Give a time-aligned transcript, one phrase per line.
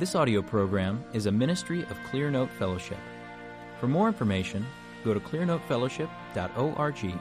[0.00, 2.96] This audio program is a ministry of Clearnote Fellowship.
[3.80, 4.64] For more information,
[5.04, 7.20] go to clearnotefellowship.org.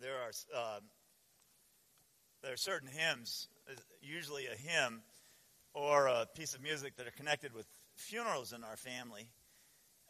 [0.00, 0.80] there are uh,
[2.42, 3.46] there are certain hymns,
[4.02, 5.02] usually a hymn
[5.74, 9.28] or a piece of music that are connected with funerals in our family.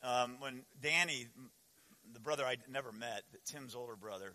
[0.02, 1.26] Um, when Danny,
[2.12, 4.34] the brother I never met, but Tim's older brother,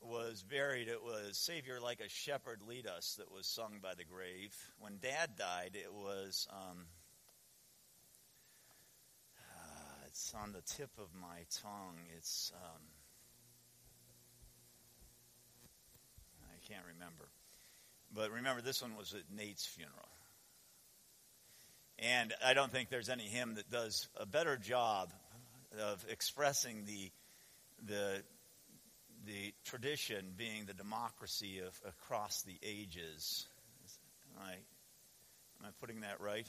[0.00, 4.04] was buried, it was "Savior like a Shepherd Lead Us" that was sung by the
[4.04, 4.54] grave.
[4.78, 6.46] When Dad died, it was.
[6.50, 6.86] Um,
[9.38, 11.98] uh, it's on the tip of my tongue.
[12.16, 12.52] It's.
[12.54, 12.82] Um,
[16.42, 17.28] I can't remember.
[18.12, 20.08] But remember, this one was at Nate's funeral.
[21.98, 25.12] And I don't think there's any hymn that does a better job
[25.80, 27.10] of expressing the,
[27.86, 28.22] the,
[29.26, 33.46] the tradition being the democracy of across the ages.
[34.36, 36.48] Am I, am I putting that right?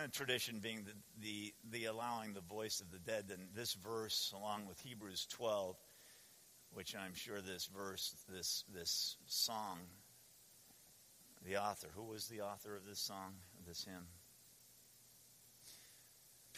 [0.00, 3.24] And tradition being the, the, the allowing the voice of the dead.
[3.30, 5.76] And this verse, along with Hebrews 12,
[6.72, 9.78] which I'm sure this verse, this this song,
[11.46, 14.06] the author, who was the author of this song, of this hymn?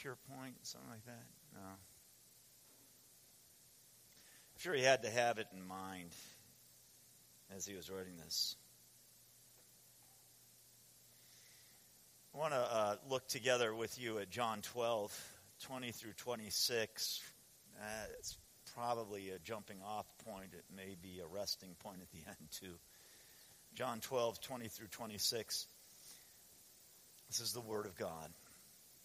[0.01, 1.27] Pure Point, something like that?
[1.53, 1.61] No.
[1.61, 1.77] I'm
[4.57, 6.09] sure he had to have it in mind
[7.55, 8.57] as he was writing this.
[12.35, 15.15] I want to uh, look together with you at John 12,
[15.65, 17.21] 20 through 26.
[17.79, 17.85] Uh,
[18.19, 18.39] it's
[18.75, 20.55] probably a jumping off point.
[20.55, 22.79] It may be a resting point at the end, too.
[23.75, 25.67] John 12, 20 through 26.
[27.29, 28.31] This is the Word of God.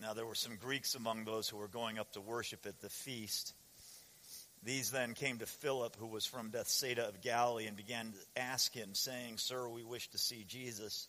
[0.02, 2.90] Now, there were some Greeks among those who were going up to worship at the
[2.90, 3.54] feast.
[4.64, 8.74] These then came to Philip, who was from Bethsaida of Galilee, and began to ask
[8.74, 11.08] him, saying, Sir, we wish to see Jesus.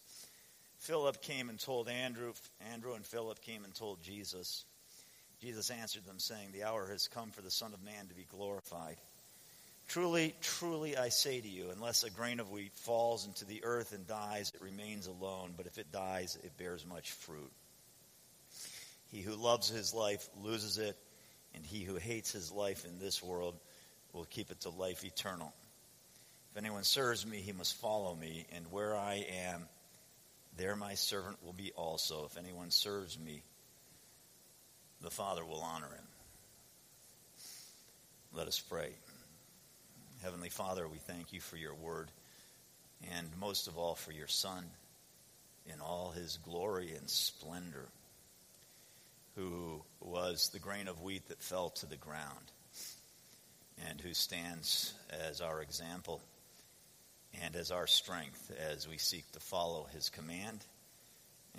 [0.78, 2.33] Philip came and told Andrew.
[2.72, 4.65] Andrew and Philip came and told Jesus.
[5.41, 8.27] Jesus answered them, saying, The hour has come for the Son of Man to be
[8.31, 8.97] glorified.
[9.88, 13.93] Truly, truly, I say to you, unless a grain of wheat falls into the earth
[13.93, 17.53] and dies, it remains alone, but if it dies, it bears much fruit.
[19.09, 20.97] He who loves his life loses it,
[21.55, 23.55] and he who hates his life in this world
[24.12, 25.53] will keep it to life eternal.
[26.53, 29.69] If anyone serves me, he must follow me, and where I am,
[30.56, 32.25] there my servant will be also.
[32.25, 33.43] If anyone serves me,
[35.03, 36.06] the Father will honor him.
[38.33, 38.91] Let us pray.
[40.23, 42.11] Heavenly Father, we thank you for your word,
[43.17, 44.65] and most of all for your Son
[45.73, 47.87] in all his glory and splendor,
[49.37, 52.53] who was the grain of wheat that fell to the ground,
[53.89, 54.95] and who stands
[55.29, 56.21] as our example
[57.43, 60.65] and as our strength as we seek to follow his command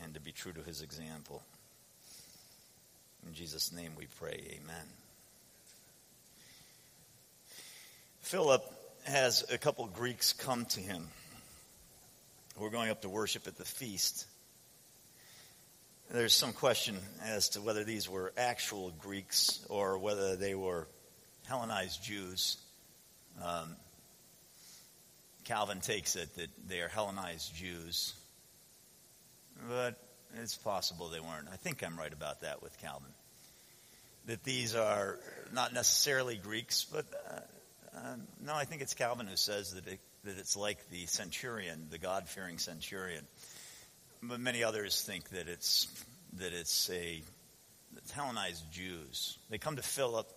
[0.04, 1.44] and to be true to his example.
[3.28, 4.86] In Jesus' name we pray, amen.
[8.22, 8.64] Philip
[9.06, 11.08] has a couple Greeks come to him
[12.58, 14.26] who are going up to worship at the feast.
[16.10, 16.96] There's some question
[17.26, 20.88] as to whether these were actual Greeks or whether they were
[21.48, 22.56] Hellenized Jews.
[23.44, 23.76] Um,
[25.44, 28.14] Calvin takes it that they are Hellenized Jews,
[29.68, 30.00] but
[30.42, 31.50] it's possible they weren't.
[31.52, 33.12] I think I'm right about that with Calvin.
[34.28, 35.20] That these are
[35.52, 38.16] not necessarily Greeks, but uh, uh,
[38.46, 41.98] no, I think it's Calvin who says that, it, that it's like the centurion, the
[41.98, 43.26] God-fearing centurion.
[44.22, 45.88] But many others think that it's
[46.34, 47.22] that it's a
[47.98, 49.38] it's Hellenized Jews.
[49.50, 50.28] They come to Philip,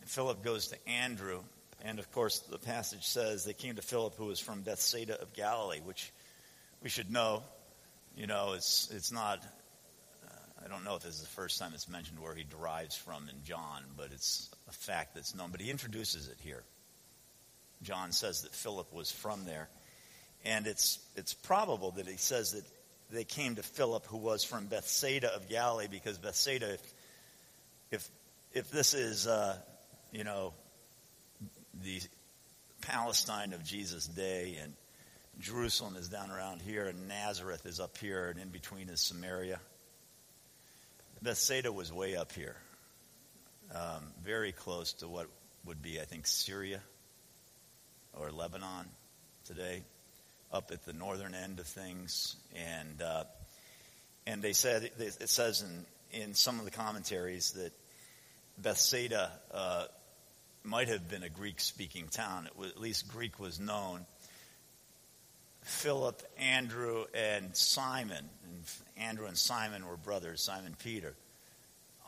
[0.00, 1.40] and Philip goes to Andrew,
[1.84, 5.32] and of course the passage says they came to Philip, who was from Bethsaida of
[5.32, 6.12] Galilee, which
[6.82, 7.42] we should know
[8.16, 9.38] you know, it's it's not.
[10.24, 12.96] Uh, I don't know if this is the first time it's mentioned where he derives
[12.96, 15.50] from in John, but it's a fact that's known.
[15.50, 16.62] But he introduces it here.
[17.82, 19.68] John says that Philip was from there,
[20.44, 22.64] and it's it's probable that he says that
[23.10, 26.94] they came to Philip, who was from Bethsaida of Galilee, because Bethsaida, if
[27.90, 28.10] if,
[28.52, 29.56] if this is uh,
[30.12, 30.52] you know
[31.82, 32.00] the
[32.82, 34.72] Palestine of Jesus' day and
[35.40, 39.58] Jerusalem is down around here, and Nazareth is up here, and in between is Samaria.
[41.22, 42.56] Bethsaida was way up here,
[43.74, 45.28] um, very close to what
[45.64, 46.80] would be, I think, Syria
[48.18, 48.86] or Lebanon
[49.44, 49.82] today,
[50.52, 52.36] up at the northern end of things.
[52.54, 53.24] And uh,
[54.26, 57.72] and they said it says in in some of the commentaries that
[58.58, 59.86] Bethsaida uh,
[60.64, 62.48] might have been a Greek speaking town.
[62.56, 64.04] Was, at least Greek was known.
[65.62, 68.64] Philip, Andrew, and Simon, and
[68.96, 71.14] Andrew and Simon were brothers, Simon Peter,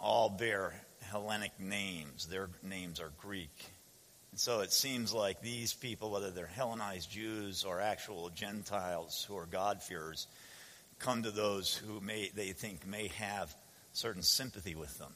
[0.01, 0.73] all bear
[1.03, 2.27] Hellenic names.
[2.27, 3.55] Their names are Greek.
[4.33, 9.37] And so it seems like these people, whether they're Hellenized Jews or actual Gentiles who
[9.37, 10.27] are God-fearers,
[10.99, 13.55] come to those who may, they think may have
[13.93, 15.13] certain sympathy with them.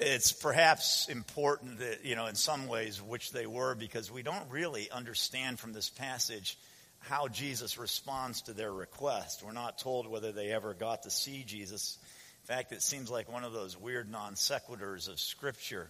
[0.00, 4.50] It's perhaps important that, you know, in some ways, which they were, because we don't
[4.50, 6.58] really understand from this passage
[6.98, 9.44] how Jesus responds to their request.
[9.44, 11.98] We're not told whether they ever got to see Jesus.
[12.42, 15.88] In fact, it seems like one of those weird non sequiturs of Scripture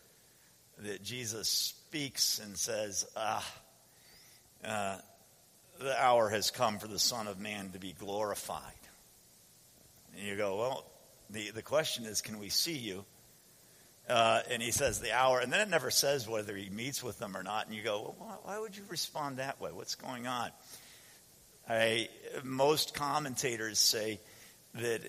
[0.80, 3.54] that Jesus speaks and says, ah,
[4.64, 4.96] uh,
[5.80, 8.62] the hour has come for the Son of Man to be glorified.
[10.16, 10.84] And you go, well,
[11.30, 13.04] the, the question is, can we see you?
[14.08, 17.18] Uh, and he says the hour, and then it never says whether he meets with
[17.18, 17.66] them or not.
[17.66, 19.70] And you go, well, why would you respond that way?
[19.70, 20.50] What's going on?
[21.68, 22.08] I,
[22.42, 24.20] most commentators say
[24.76, 25.02] that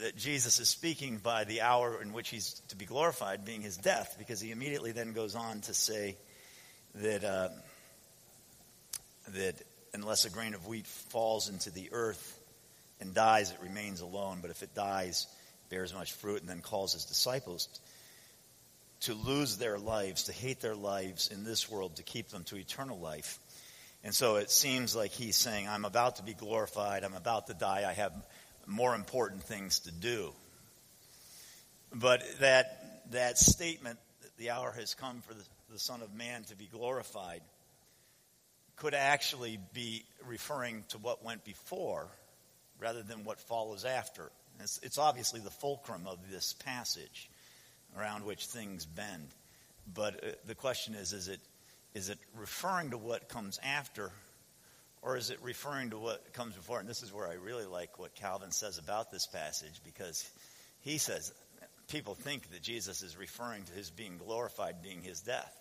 [0.00, 3.76] that Jesus is speaking by the hour in which he's to be glorified being his
[3.76, 6.16] death, because he immediately then goes on to say
[6.96, 7.48] that uh,
[9.28, 9.54] that
[9.92, 12.38] unless a grain of wheat falls into the earth
[13.00, 14.38] and dies, it remains alone.
[14.42, 15.26] But if it dies,
[15.70, 17.68] bears much fruit, and then calls his disciples
[19.00, 22.56] to lose their lives, to hate their lives in this world, to keep them to
[22.56, 23.38] eternal life.
[24.02, 27.04] And so it seems like he's saying, I'm about to be glorified.
[27.04, 27.84] I'm about to die.
[27.88, 28.12] I have
[28.66, 30.32] more important things to do.
[31.92, 36.44] But that, that statement, that the hour has come for the, the Son of Man
[36.44, 37.40] to be glorified,
[38.76, 42.08] could actually be referring to what went before
[42.80, 44.30] rather than what follows after.
[44.60, 47.30] It's, it's, obviously the fulcrum of this passage
[47.96, 49.28] around which things bend.
[49.92, 51.40] But uh, the question is is it,
[51.94, 54.10] is it referring to what comes after
[55.04, 56.80] or is it referring to what comes before?
[56.80, 60.28] And this is where I really like what Calvin says about this passage because
[60.80, 61.32] he says
[61.88, 65.54] people think that Jesus is referring to his being glorified being his death.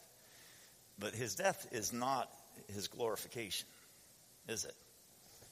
[0.98, 2.32] But his death is not
[2.74, 3.68] his glorification,
[4.48, 4.76] is it?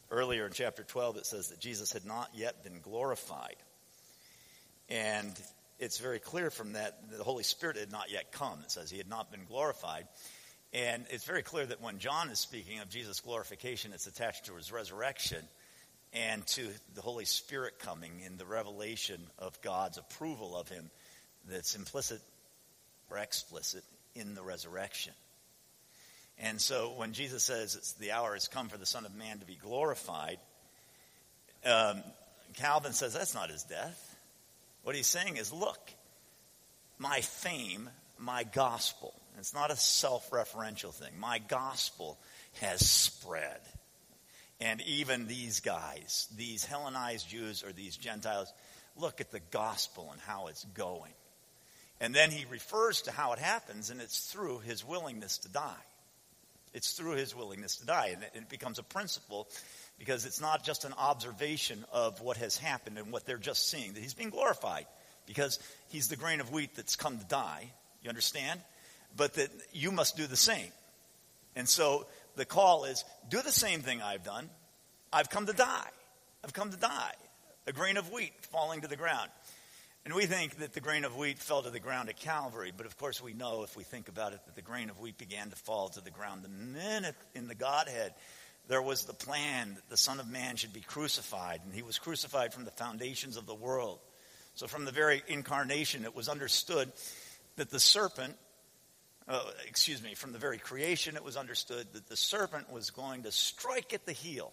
[0.09, 3.55] Earlier in chapter 12, it says that Jesus had not yet been glorified.
[4.87, 5.37] And
[5.79, 8.59] it's very clear from that the Holy Spirit had not yet come.
[8.63, 10.07] It says he had not been glorified.
[10.73, 14.55] And it's very clear that when John is speaking of Jesus' glorification, it's attached to
[14.55, 15.43] his resurrection
[16.13, 20.89] and to the Holy Spirit coming in the revelation of God's approval of him
[21.49, 22.21] that's implicit
[23.09, 23.83] or explicit
[24.15, 25.13] in the resurrection.
[26.39, 29.39] And so when Jesus says it's the hour has come for the Son of Man
[29.39, 30.37] to be glorified,
[31.65, 32.01] um,
[32.55, 34.15] Calvin says that's not his death.
[34.83, 35.91] What he's saying is, look,
[36.97, 41.19] my fame, my gospel, it's not a self referential thing.
[41.19, 42.17] My gospel
[42.59, 43.59] has spread.
[44.59, 48.53] And even these guys, these Hellenized Jews or these Gentiles,
[48.95, 51.13] look at the gospel and how it's going.
[51.99, 55.83] And then he refers to how it happens, and it's through his willingness to die.
[56.73, 58.15] It's through his willingness to die.
[58.15, 59.47] And it becomes a principle
[59.99, 63.93] because it's not just an observation of what has happened and what they're just seeing,
[63.93, 64.85] that he's being glorified
[65.25, 65.59] because
[65.89, 67.71] he's the grain of wheat that's come to die.
[68.01, 68.59] You understand?
[69.15, 70.71] But that you must do the same.
[71.55, 74.49] And so the call is do the same thing I've done.
[75.11, 75.89] I've come to die.
[76.43, 77.13] I've come to die.
[77.67, 79.29] A grain of wheat falling to the ground.
[80.03, 82.87] And we think that the grain of wheat fell to the ground at Calvary, but
[82.87, 85.51] of course we know if we think about it that the grain of wheat began
[85.51, 88.13] to fall to the ground the minute in the Godhead
[88.67, 91.99] there was the plan that the Son of Man should be crucified, and he was
[91.99, 93.99] crucified from the foundations of the world.
[94.55, 96.91] So from the very incarnation, it was understood
[97.57, 98.35] that the serpent
[99.27, 103.23] uh, excuse me, from the very creation, it was understood that the serpent was going
[103.23, 104.51] to strike at the heel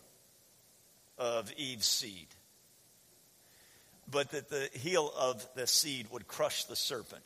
[1.19, 2.27] of Eve's seed,
[4.11, 7.23] but that the heel of the seed would crush the serpent.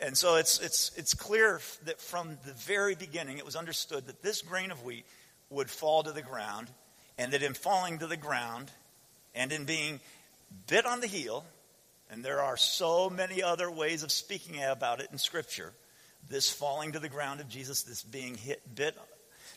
[0.00, 4.22] And so it's, it's, it's clear that from the very beginning, it was understood that
[4.22, 5.06] this grain of wheat
[5.50, 6.68] would fall to the ground,
[7.16, 8.70] and that in falling to the ground
[9.34, 10.00] and in being
[10.66, 11.44] bit on the heel,
[12.10, 15.72] and there are so many other ways of speaking about it in Scripture
[16.28, 18.96] this falling to the ground of Jesus, this being hit, bit,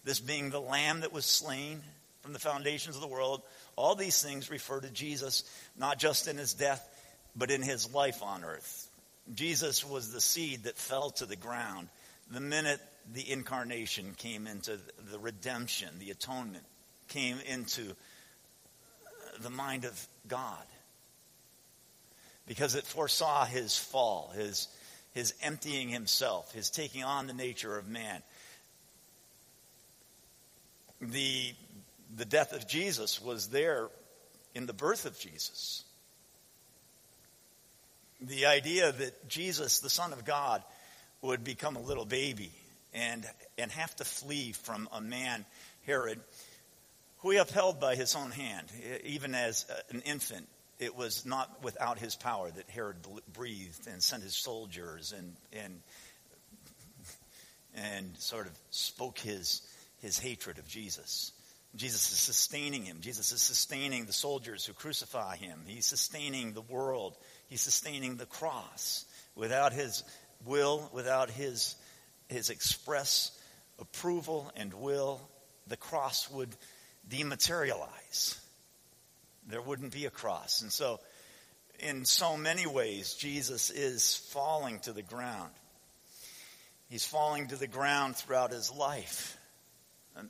[0.03, 1.81] this being the lamb that was slain
[2.21, 3.41] from the foundations of the world,
[3.75, 5.43] all these things refer to Jesus,
[5.77, 6.87] not just in his death,
[7.35, 8.89] but in his life on earth.
[9.33, 11.89] Jesus was the seed that fell to the ground
[12.31, 12.81] the minute
[13.13, 14.77] the incarnation came into
[15.11, 16.65] the redemption, the atonement
[17.07, 17.93] came into
[19.39, 20.65] the mind of God.
[22.47, 24.69] because it foresaw his fall, his,
[25.17, 28.21] his emptying himself, his taking on the nature of man.
[31.01, 31.55] The,
[32.15, 33.89] the death of Jesus was there
[34.53, 35.83] in the birth of Jesus.
[38.21, 40.61] The idea that Jesus, the Son of God,
[41.23, 42.51] would become a little baby
[42.93, 43.25] and,
[43.57, 45.45] and have to flee from a man,
[45.87, 46.19] Herod,
[47.21, 48.67] who he upheld by his own hand.
[49.03, 50.47] Even as an infant,
[50.79, 52.97] it was not without his power that Herod
[53.33, 55.81] breathed and sent his soldiers and, and,
[57.75, 59.61] and sort of spoke his,
[60.01, 61.31] his hatred of Jesus.
[61.75, 62.97] Jesus is sustaining him.
[63.01, 65.61] Jesus is sustaining the soldiers who crucify him.
[65.65, 67.15] He's sustaining the world.
[67.49, 69.05] He's sustaining the cross.
[69.35, 70.03] Without his
[70.45, 71.75] will, without his,
[72.29, 73.31] his express
[73.79, 75.21] approval and will,
[75.67, 76.49] the cross would
[77.09, 78.39] dematerialize.
[79.47, 80.61] There wouldn't be a cross.
[80.61, 80.99] And so,
[81.79, 85.51] in so many ways, Jesus is falling to the ground.
[86.89, 89.37] He's falling to the ground throughout his life.
[90.15, 90.29] And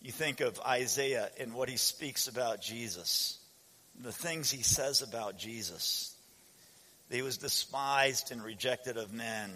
[0.00, 3.38] you think of Isaiah and what he speaks about Jesus,
[4.00, 6.14] the things he says about Jesus.
[7.10, 9.50] He was despised and rejected of men.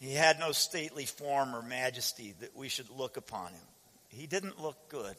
[0.00, 3.66] He had no stately form or majesty that we should look upon him.
[4.08, 5.16] He didn't look good.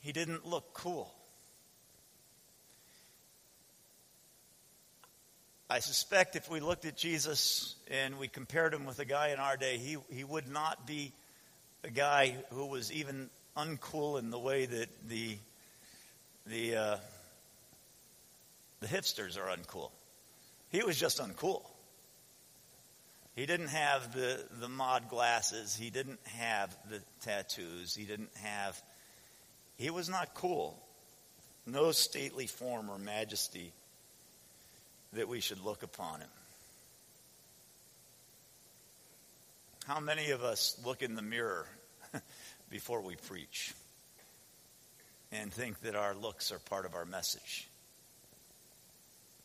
[0.00, 1.12] He didn't look cool.
[5.68, 9.38] I suspect if we looked at Jesus and we compared him with a guy in
[9.38, 11.12] our day, he, he would not be
[11.84, 15.36] a guy who was even uncool in the way that the
[16.46, 16.96] the uh,
[18.80, 19.90] the hipsters are uncool.
[20.70, 21.62] He was just uncool.
[23.36, 25.76] He didn't have the, the mod glasses.
[25.76, 27.94] He didn't have the tattoos.
[27.94, 28.80] He didn't have,
[29.80, 30.78] he was not cool.
[31.66, 33.72] No stately form or majesty
[35.12, 36.28] that we should look upon him.
[39.86, 41.66] How many of us look in the mirror
[42.70, 43.74] before we preach
[45.32, 47.68] and think that our looks are part of our message?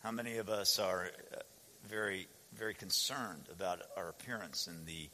[0.04, 1.39] How many of us are uh,
[1.88, 5.10] very very concerned about our appearance and the,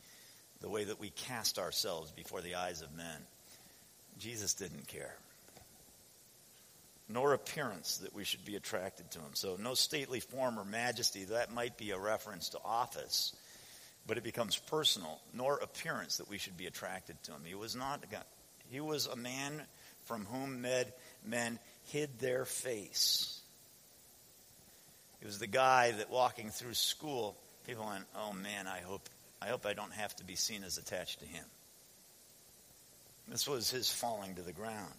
[0.61, 3.17] the way that we cast ourselves before the eyes of men.
[4.21, 5.15] Jesus didn't care.
[7.09, 9.33] Nor appearance that we should be attracted to him.
[9.33, 11.25] So, no stately form or majesty.
[11.25, 13.35] That might be a reference to office,
[14.07, 15.19] but it becomes personal.
[15.33, 17.41] Nor appearance that we should be attracted to him.
[17.43, 18.05] He was not.
[18.69, 19.61] He was a man
[20.05, 20.65] from whom
[21.25, 23.41] men hid their face.
[25.19, 29.09] He was the guy that walking through school, people went, "Oh man, I hope
[29.41, 31.45] I hope I don't have to be seen as attached to him."
[33.31, 34.93] This was his falling to the ground.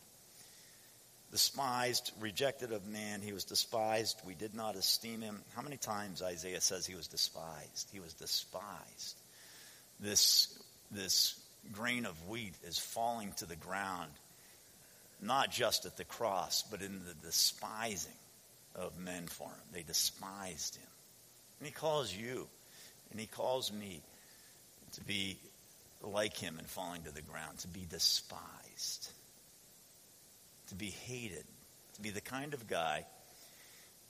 [1.30, 4.20] Despised, rejected of man, he was despised.
[4.26, 5.40] We did not esteem him.
[5.54, 7.90] How many times Isaiah says he was despised?
[7.92, 9.16] He was despised.
[10.00, 10.58] This
[10.90, 11.38] this
[11.72, 14.10] grain of wheat is falling to the ground,
[15.20, 18.12] not just at the cross, but in the despising
[18.74, 19.60] of men for him.
[19.72, 20.88] They despised him.
[21.60, 22.46] And he calls you,
[23.10, 24.00] and he calls me
[24.92, 25.38] to be
[26.02, 29.10] like him and falling to the ground, to be despised,
[30.68, 31.44] to be hated,
[31.94, 33.06] to be the kind of guy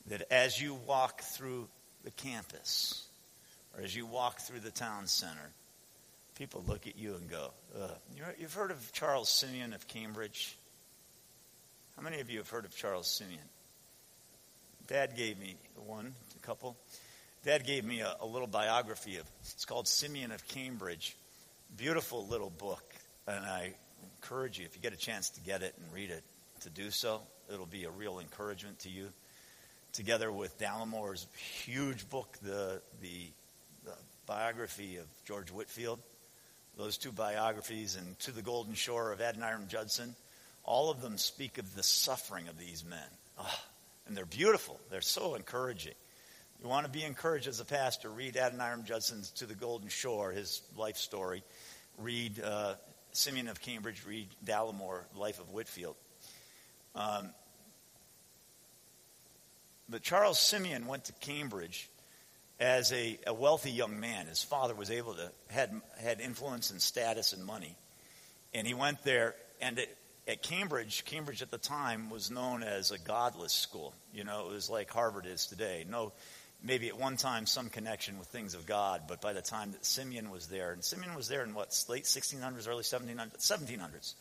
[0.06, 1.68] that as you walk through
[2.04, 3.06] the campus
[3.76, 5.50] or as you walk through the town center,
[6.34, 7.50] people look at you and go,
[8.38, 10.56] You've heard of Charles Simeon of Cambridge?
[11.96, 13.40] How many of you have heard of Charles Simeon?
[14.88, 15.56] Dad gave me
[15.86, 16.76] one, a couple.
[17.44, 21.16] Dad gave me a, a little biography of, it's called Simeon of Cambridge.
[21.76, 22.94] Beautiful little book.
[23.26, 23.74] And I
[24.16, 26.22] encourage you, if you get a chance to get it and read it,
[26.62, 27.22] to do so.
[27.52, 29.08] It'll be a real encouragement to you.
[29.92, 31.26] Together with Dallimore's
[31.64, 33.30] huge book, the, the,
[33.84, 33.94] the
[34.26, 35.98] biography of George Whitefield,
[36.78, 40.14] those two biographies, and To the Golden Shore of Adoniram Judson,
[40.64, 42.98] all of them speak of the suffering of these men.
[43.38, 43.60] Oh,
[44.06, 44.80] and they're beautiful.
[44.90, 45.94] They're so encouraging.
[46.62, 50.30] You want to be encouraged as a pastor, read Adoniram Judson's To the Golden Shore,
[50.30, 51.42] his life story.
[51.98, 52.74] Read uh,
[53.10, 55.96] Simeon of Cambridge, read Dallimore, Life of Whitefield.
[56.94, 57.30] Um,
[59.88, 61.90] but Charles Simeon went to Cambridge
[62.60, 64.28] as a, a, wealthy young man.
[64.28, 67.74] His father was able to had had influence and status and money,
[68.54, 69.34] and he went there.
[69.60, 73.92] And it, at Cambridge, Cambridge at the time was known as a godless school.
[74.14, 75.84] You know, it was like Harvard is today.
[75.88, 76.12] No,
[76.62, 79.84] maybe at one time some connection with things of God, but by the time that
[79.84, 84.14] Simeon was there, and Simeon was there in what, late 1600s, early 1700s, 1700s.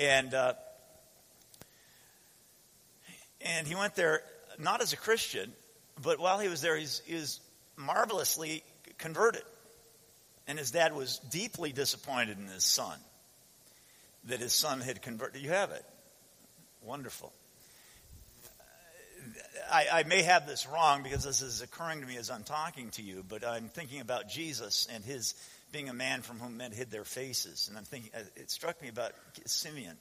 [0.00, 0.54] And, uh,
[3.40, 4.22] and he went there
[4.58, 5.52] not as a Christian,
[6.02, 7.40] but while he was there, he's, he was
[7.76, 8.62] marvelously
[8.98, 9.42] converted.
[10.46, 12.98] And his dad was deeply disappointed in his son,
[14.24, 15.42] that his son had converted.
[15.42, 15.84] You have it.
[16.82, 17.32] Wonderful.
[19.70, 22.90] I, I, may have this wrong because this is occurring to me as I'm talking
[22.92, 25.34] to you, but I'm thinking about Jesus and his
[25.72, 27.68] being a man from whom men hid their faces.
[27.68, 29.12] And I'm thinking, uh, it struck me about
[29.44, 29.96] Simeon.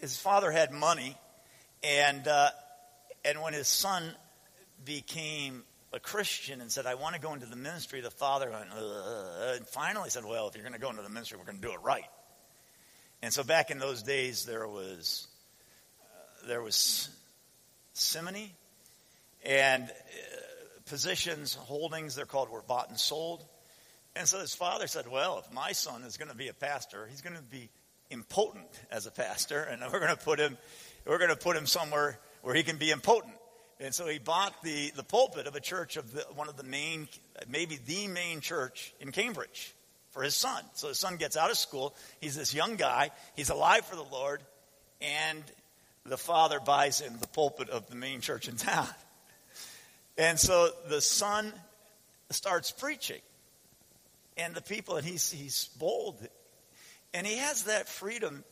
[0.00, 1.16] His father had money,
[1.82, 2.50] and, uh,
[3.24, 4.14] and when his son
[4.84, 8.70] became a Christian and said, I want to go into the ministry, the father went,
[8.72, 9.56] Ugh.
[9.56, 11.66] and finally said, Well, if you're going to go into the ministry, we're going to
[11.66, 12.04] do it right.
[13.22, 15.28] And so back in those days, there was,
[16.00, 17.10] uh, there was
[17.92, 18.54] simony
[19.44, 19.86] and uh,
[20.86, 23.44] positions, holdings, they're called, were bought and sold.
[24.16, 27.06] And so his father said, Well, if my son is going to be a pastor,
[27.08, 27.70] he's going to be
[28.10, 30.58] impotent as a pastor, and we're going to put him,
[31.06, 33.34] we're going to put him somewhere where he can be impotent.
[33.78, 36.64] And so he bought the, the pulpit of a church of the, one of the
[36.64, 37.08] main,
[37.48, 39.74] maybe the main church in Cambridge
[40.10, 40.62] for his son.
[40.74, 41.94] So his son gets out of school.
[42.20, 43.10] He's this young guy.
[43.36, 44.42] He's alive for the Lord.
[45.00, 45.42] And
[46.04, 48.88] the father buys him the pulpit of the main church in town.
[50.20, 51.50] And so the son
[52.28, 53.22] starts preaching.
[54.36, 56.14] And the people, and he's, he's bold.
[57.14, 58.44] And he has that freedom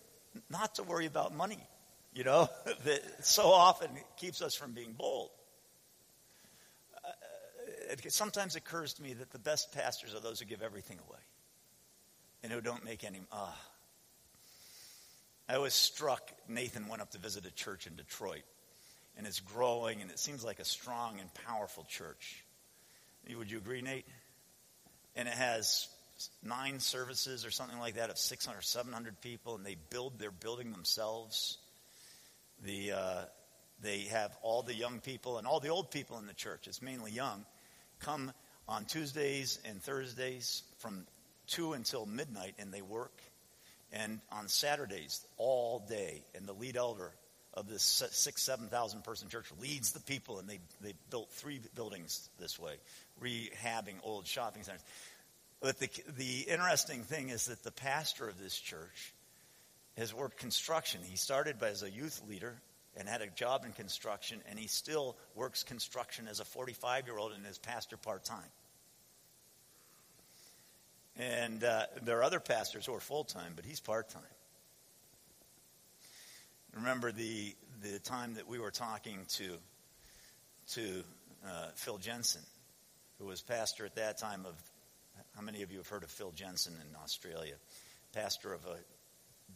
[0.48, 1.58] not to worry about money,
[2.14, 2.48] you know,
[2.84, 5.28] that so often keeps us from being bold.
[7.04, 7.10] Uh,
[7.90, 11.20] it sometimes occurs to me that the best pastors are those who give everything away
[12.42, 13.20] and who don't make any.
[13.30, 13.60] Ah.
[15.50, 16.32] I was struck.
[16.48, 18.44] Nathan went up to visit a church in Detroit
[19.18, 22.44] and it's growing, and it seems like a strong and powerful church.
[23.36, 24.06] Would you agree, Nate?
[25.16, 25.88] And it has
[26.42, 30.70] nine services or something like that of 600, 700 people, and they build, they're building
[30.70, 31.58] themselves.
[32.64, 33.24] The, uh,
[33.82, 36.80] they have all the young people and all the old people in the church, it's
[36.80, 37.44] mainly young,
[37.98, 38.32] come
[38.68, 41.06] on Tuesdays and Thursdays from
[41.48, 43.20] 2 until midnight, and they work.
[43.92, 47.12] And on Saturdays, all day, and the lead elder
[47.58, 52.28] of this six, 7,000 person church leads the people, and they, they built three buildings
[52.38, 52.74] this way,
[53.22, 54.84] rehabbing old shopping centers.
[55.60, 59.12] But the, the interesting thing is that the pastor of this church
[59.96, 61.00] has worked construction.
[61.02, 62.54] He started as a youth leader
[62.96, 67.18] and had a job in construction, and he still works construction as a 45 year
[67.18, 68.38] old and is pastor part time.
[71.16, 74.22] And uh, there are other pastors who are full time, but he's part time.
[76.74, 79.56] Remember the, the time that we were talking to,
[80.72, 81.02] to
[81.46, 82.42] uh, Phil Jensen,
[83.18, 84.54] who was pastor at that time of,
[85.34, 87.54] how many of you have heard of Phil Jensen in Australia?
[88.12, 88.76] Pastor of a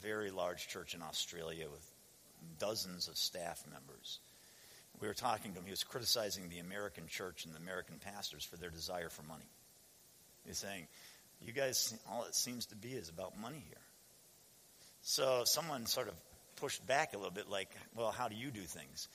[0.00, 1.86] very large church in Australia with
[2.58, 4.18] dozens of staff members.
[5.00, 5.64] We were talking to him.
[5.64, 9.48] He was criticizing the American church and the American pastors for their desire for money.
[10.46, 10.86] He's saying,
[11.40, 13.78] You guys, all it seems to be is about money here.
[15.02, 16.14] So someone sort of
[16.56, 19.08] pushed back a little bit like, well, how do you do things?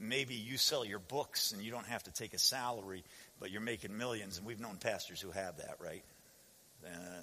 [0.00, 3.04] Maybe you sell your books and you don't have to take a salary,
[3.40, 6.04] but you're making millions, and we've known pastors who have that, right?
[6.84, 7.22] Uh,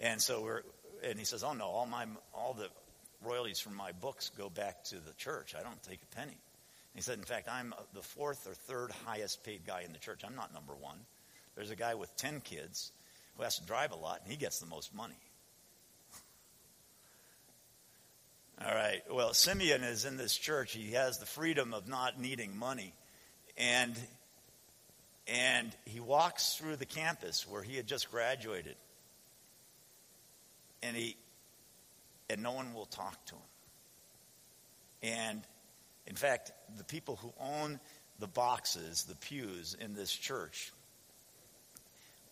[0.00, 0.62] and so we're,
[1.02, 2.68] and he says, oh no, all my, all the
[3.24, 5.54] royalties from my books go back to the church.
[5.58, 6.32] I don't take a penny.
[6.32, 9.98] And he said, in fact, I'm the fourth or third highest paid guy in the
[9.98, 10.22] church.
[10.24, 10.98] I'm not number one.
[11.54, 12.92] There's a guy with 10 kids
[13.36, 15.14] who has to drive a lot, and he gets the most money.
[18.62, 19.00] All right.
[19.10, 20.72] Well, Simeon is in this church.
[20.72, 22.92] He has the freedom of not needing money.
[23.56, 23.98] And
[25.26, 28.76] and he walks through the campus where he had just graduated.
[30.82, 31.16] And he
[32.28, 33.40] and no one will talk to him.
[35.02, 35.42] And
[36.06, 37.80] in fact, the people who own
[38.18, 40.70] the boxes, the pews in this church,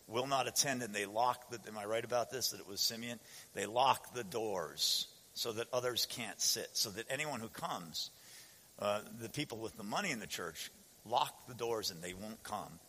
[0.06, 2.82] will not attend and they lock the am I right about this that it was
[2.82, 3.18] Simeon?
[3.54, 5.06] They lock the doors
[5.38, 8.10] so that others can't sit, so that anyone who comes,
[8.80, 10.68] uh, the people with the money in the church,
[11.08, 12.80] lock the doors and they won't come.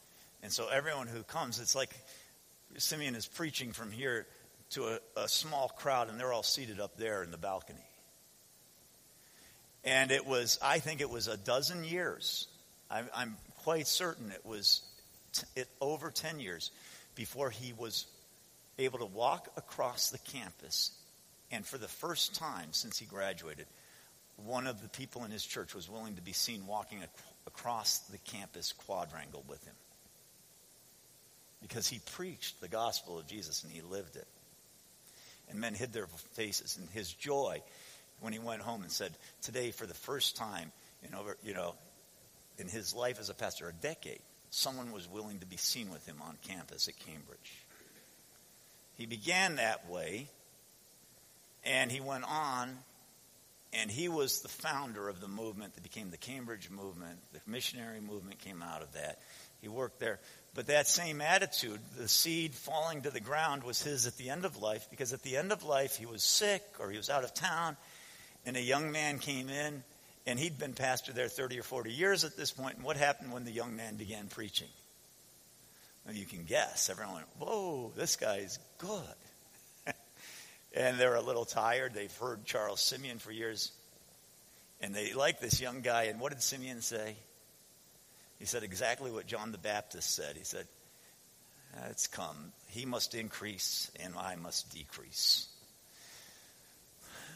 [0.42, 1.96] And so everyone who comes, it's like
[2.76, 4.26] Simeon is preaching from here
[4.72, 7.78] to a, a small crowd, and they're all seated up there in the balcony.
[9.84, 12.48] And it was, I think it was a dozen years.
[12.90, 14.82] I'm, I'm quite certain it was
[15.34, 16.72] t- it, over 10 years
[17.14, 18.08] before he was
[18.80, 20.99] able to walk across the campus
[21.52, 23.66] and for the first time since he graduated,
[24.46, 27.08] one of the people in his church was willing to be seen walking ac-
[27.48, 29.76] across the campus quadrangle with him.
[31.62, 34.28] Because he preached the gospel of Jesus and he lived it.
[35.50, 36.78] And men hid their faces.
[36.78, 37.62] And his joy
[38.22, 40.72] when he went home and said, Today, for the first time
[41.04, 41.76] in over, you know,
[42.58, 44.20] in his life as a pastor, a decade,
[44.52, 47.66] someone was willing to be seen with him on campus at Cambridge.
[48.96, 50.28] He began that way,
[51.64, 52.78] and he went on,
[53.74, 57.20] and he was the founder of the movement that became the Cambridge movement.
[57.34, 59.20] The missionary movement came out of that.
[59.62, 60.20] He worked there.
[60.56, 64.46] But that same attitude, the seed falling to the ground, was his at the end
[64.46, 67.24] of life, because at the end of life, he was sick or he was out
[67.24, 67.78] of town,
[68.46, 69.84] and a young man came in,
[70.26, 72.78] and he'd been pastor there 30 or 40 years at this point.
[72.78, 74.70] And what happened when the young man began preaching?
[76.06, 76.90] Well, you can guess.
[76.90, 79.04] Everyone went, Whoa, this guy's good.
[80.76, 81.94] And they're a little tired.
[81.94, 83.72] They've heard Charles Simeon for years,
[84.82, 86.04] and they like this young guy.
[86.04, 87.16] And what did Simeon say?
[88.40, 90.38] He said exactly what John the Baptist said.
[90.38, 90.66] He said,
[91.90, 92.54] It's come.
[92.68, 95.48] He must increase, and I must decrease.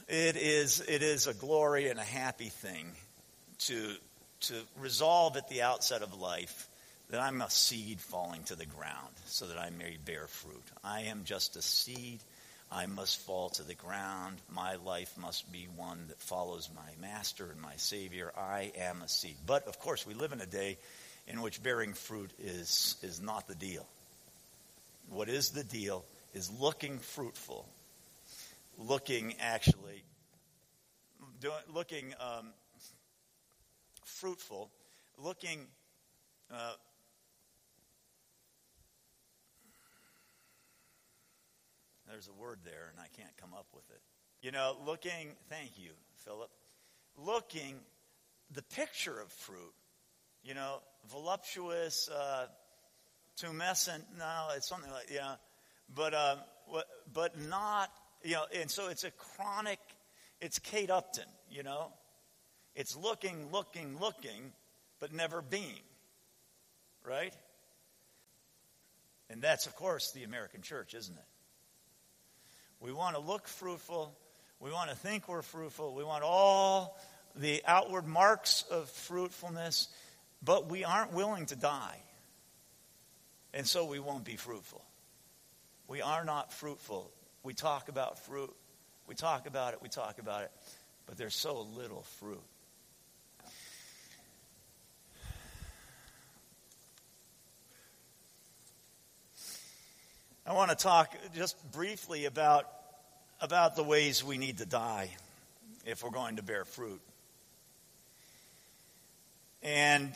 [0.08, 2.92] It is, it is a glory and a happy thing
[3.60, 3.96] to,
[4.42, 6.68] to resolve at the outset of life
[7.10, 10.64] that I'm a seed falling to the ground so that I may bear fruit.
[10.84, 12.20] I am just a seed.
[12.74, 14.38] I must fall to the ground.
[14.50, 18.32] My life must be one that follows my master and my savior.
[18.36, 19.36] I am a seed.
[19.46, 20.80] But of course, we live in a day
[21.28, 23.88] in which bearing fruit is, is not the deal.
[25.10, 27.68] What is the deal is looking fruitful
[28.78, 30.04] looking actually,
[31.74, 32.54] looking um,
[34.04, 34.70] fruitful,
[35.18, 35.68] looking.
[36.52, 36.74] Uh,
[42.14, 44.02] there's a word there, and I can't come up with it.
[44.42, 45.92] You know, looking, thank you,
[46.26, 46.50] Philip.
[47.18, 47.80] Looking,
[48.52, 49.74] the picture of fruit,
[50.44, 50.78] you know,
[51.10, 52.46] voluptuous, uh,
[53.42, 55.36] tumescent, no, it's something like, yeah,
[55.94, 56.36] but, uh,
[57.12, 57.90] but not
[58.24, 59.80] you know, and so it's a chronic,
[60.40, 61.92] it's Kate Upton, you know?
[62.76, 64.54] It's looking, looking, looking,
[65.00, 65.84] but never being.
[67.06, 67.34] Right?
[69.30, 71.26] And that's, of course, the American church, isn't it?
[72.84, 74.16] We want to look fruitful.
[74.60, 75.96] We want to think we're fruitful.
[75.96, 77.00] We want all
[77.36, 79.88] the outward marks of fruitfulness,
[80.44, 81.98] but we aren't willing to die.
[83.56, 84.84] And so we won't be fruitful.
[85.88, 87.12] We are not fruitful
[87.44, 88.54] we talk about fruit.
[89.08, 90.52] We talk about it, we talk about it,
[91.06, 92.42] but there's so little fruit.
[100.46, 102.68] I want to talk just briefly about,
[103.40, 105.10] about the ways we need to die
[105.86, 107.00] if we're going to bear fruit.
[109.62, 110.12] And,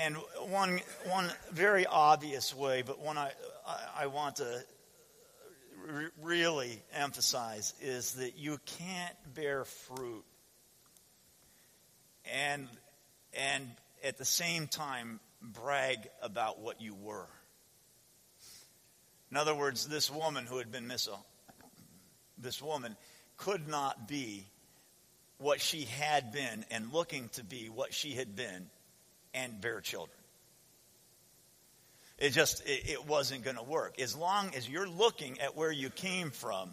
[0.00, 3.32] and one, one very obvious way, but one I,
[3.98, 4.62] I, want to
[5.88, 10.24] re- really emphasize is that you can't bear fruit
[12.32, 12.68] and
[13.36, 13.68] and
[14.04, 17.26] at the same time brag about what you were.
[19.34, 22.96] In other words, this woman who had been this woman
[23.36, 24.46] could not be
[25.38, 28.70] what she had been and looking to be what she had been
[29.34, 30.16] and bear children.
[32.16, 34.00] It just, it, it wasn't going to work.
[34.00, 36.70] As long as you're looking at where you came from,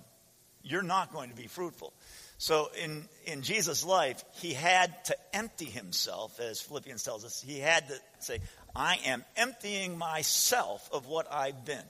[0.62, 1.94] you're not going to be fruitful.
[2.38, 7.42] So in, in Jesus' life, he had to empty himself, as Philippians tells us.
[7.42, 8.38] He had to say,
[8.76, 11.82] I am emptying myself of what I've been.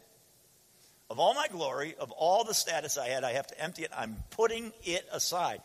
[1.11, 3.91] Of all my glory, of all the status I had, I have to empty it.
[3.93, 5.61] I'm putting it aside.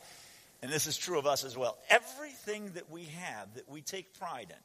[0.61, 1.79] And this is true of us as well.
[1.89, 4.57] Everything that we have that we take pride in,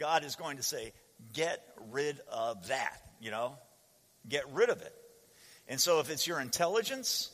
[0.00, 0.92] God is going to say,
[1.32, 3.54] get rid of that, you know?
[4.28, 4.92] Get rid of it.
[5.68, 7.30] And so if it's your intelligence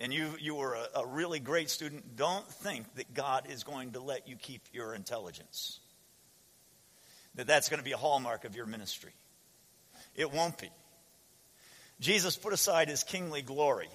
[0.00, 3.92] and you, you were a, a really great student, don't think that God is going
[3.92, 5.78] to let you keep your intelligence.
[7.36, 9.12] That that's going to be a hallmark of your ministry.
[10.16, 10.68] It won't be.
[12.00, 13.88] Jesus put aside his kingly glory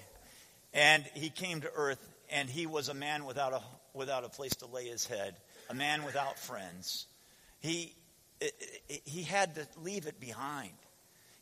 [0.73, 3.61] and he came to earth and he was a man without a,
[3.93, 5.35] without a place to lay his head,
[5.69, 7.05] a man without friends.
[7.59, 7.93] He,
[8.87, 10.71] he had to leave it behind.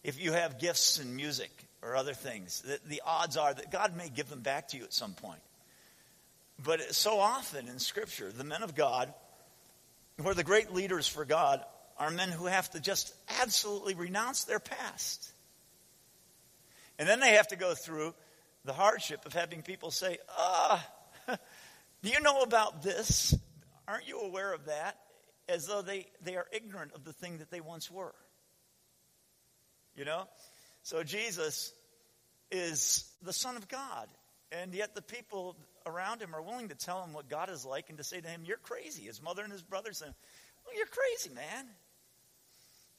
[0.04, 3.95] If you have gifts in music or other things, the, the odds are that God
[3.95, 5.41] may give them back to you at some point.
[6.63, 9.13] But so often in Scripture, the men of God,
[10.17, 11.63] who are the great leaders for God,
[11.98, 15.32] are men who have to just absolutely renounce their past.
[17.00, 18.14] And then they have to go through
[18.66, 20.88] the hardship of having people say, Ah,
[22.04, 23.36] do you know about this?
[23.88, 24.96] Aren't you aware of that?
[25.50, 28.14] as though they, they are ignorant of the thing that they once were.
[29.96, 30.24] You know?
[30.84, 31.74] So Jesus
[32.52, 34.08] is the Son of God.
[34.52, 37.90] And yet the people around him are willing to tell him what God is like
[37.90, 39.04] and to say to him, You're crazy.
[39.04, 41.66] His mother and his brothers say, well, You're crazy, man.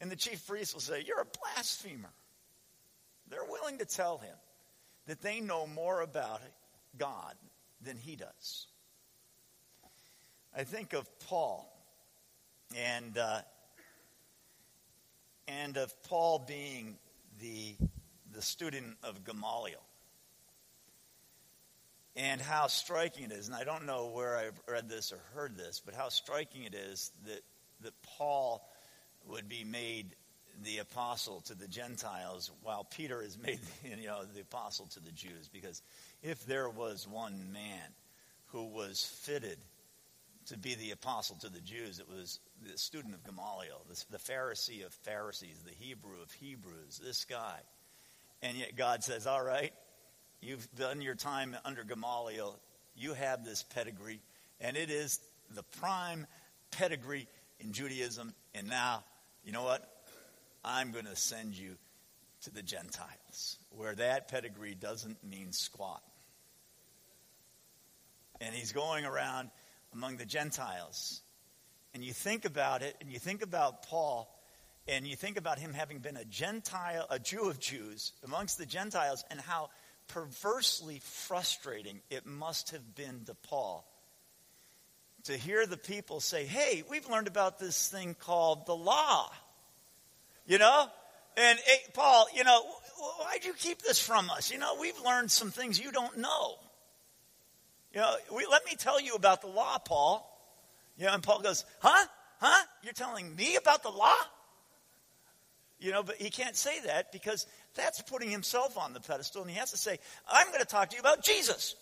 [0.01, 2.11] And the chief priest will say, You're a blasphemer.
[3.31, 4.35] They're willing to tell him
[5.07, 6.40] that they know more about
[6.99, 7.35] God
[7.81, 8.66] than he does.
[10.57, 11.73] I think of Paul
[12.77, 13.40] and uh,
[15.47, 16.99] and of Paul being
[17.40, 17.77] the
[18.33, 19.83] the student of Gamaliel
[22.16, 25.57] and how striking it is, and I don't know where I've read this or heard
[25.57, 27.40] this, but how striking it is that,
[27.83, 28.69] that Paul
[29.27, 30.16] would be made
[30.64, 35.12] the apostle to the Gentiles while Peter is made you know, the apostle to the
[35.12, 35.49] Jews.
[35.53, 35.83] Because
[36.23, 37.94] if there was one man
[38.49, 39.59] who was fitted
[40.46, 44.85] to be the apostle to the Jews, it was the student of Gamaliel, the Pharisee
[44.85, 47.61] of Pharisees, the Hebrew of Hebrews, this guy.
[48.42, 49.73] And yet God says, All right,
[50.42, 52.59] You've done your time under Gamaliel.
[52.96, 54.20] You have this pedigree,
[54.61, 55.20] and it is
[55.55, 56.27] the prime
[56.70, 57.29] pedigree
[57.61, 58.33] in Judaism.
[58.55, 59.05] And now,
[59.44, 59.87] you know what?
[60.64, 61.77] I'm going to send you
[62.42, 66.03] to the Gentiles, where that pedigree doesn't mean squat.
[68.40, 69.51] And he's going around
[69.92, 71.20] among the Gentiles.
[71.92, 74.35] And you think about it, and you think about Paul,
[74.88, 78.66] and you think about him having been a Gentile, a Jew of Jews amongst the
[78.66, 79.70] Gentiles, and how
[80.09, 83.87] perversely frustrating it must have been to Paul
[85.25, 89.31] to hear the people say, Hey, we've learned about this thing called the law.
[90.51, 90.89] You know?
[91.37, 92.61] And hey, Paul, you know,
[93.21, 94.51] why'd you keep this from us?
[94.51, 96.57] You know, we've learned some things you don't know.
[97.95, 100.27] You know, we, let me tell you about the law, Paul.
[100.99, 102.05] You know, and Paul goes, Huh?
[102.41, 102.65] Huh?
[102.83, 104.17] You're telling me about the law?
[105.79, 109.51] You know, but he can't say that because that's putting himself on the pedestal, and
[109.53, 111.77] he has to say, I'm going to talk to you about Jesus.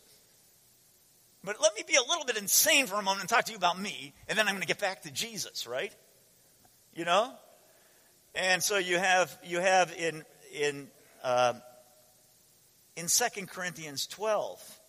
[1.42, 3.56] But let me be a little bit insane for a moment and talk to you
[3.56, 5.94] about me, and then I'm going to get back to Jesus, right?
[6.94, 7.32] You know?
[8.38, 10.24] And so you have you have in
[10.54, 10.88] in
[11.22, 11.54] uh,
[12.96, 14.80] in 2 Corinthians 12.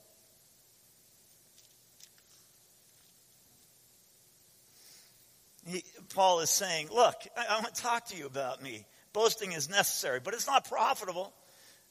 [5.68, 5.84] He,
[6.14, 9.70] Paul is saying, Look, I, I want to talk to you about me boasting is
[9.70, 11.34] necessary, but it's not profitable.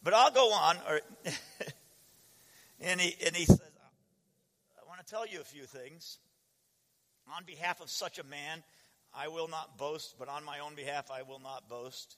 [0.03, 0.77] But I'll go on.
[0.89, 1.01] Or,
[2.81, 6.19] and, he, and he says, I want to tell you a few things.
[7.37, 8.63] On behalf of such a man,
[9.15, 12.17] I will not boast, but on my own behalf, I will not boast,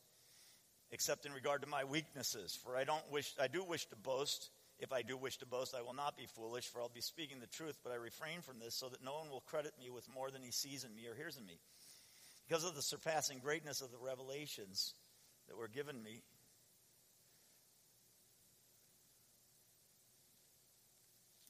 [0.90, 2.58] except in regard to my weaknesses.
[2.62, 4.50] For I don't wish, I do wish to boast.
[4.78, 7.38] If I do wish to boast, I will not be foolish, for I'll be speaking
[7.40, 10.08] the truth, but I refrain from this so that no one will credit me with
[10.12, 11.58] more than he sees in me or hears in me
[12.48, 14.94] because of the surpassing greatness of the revelations
[15.48, 16.22] that were given me.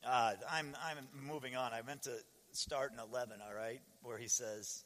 [0.05, 1.73] Uh, I'm, I'm moving on.
[1.73, 2.13] I meant to
[2.53, 4.85] start in 11, all right, where he says,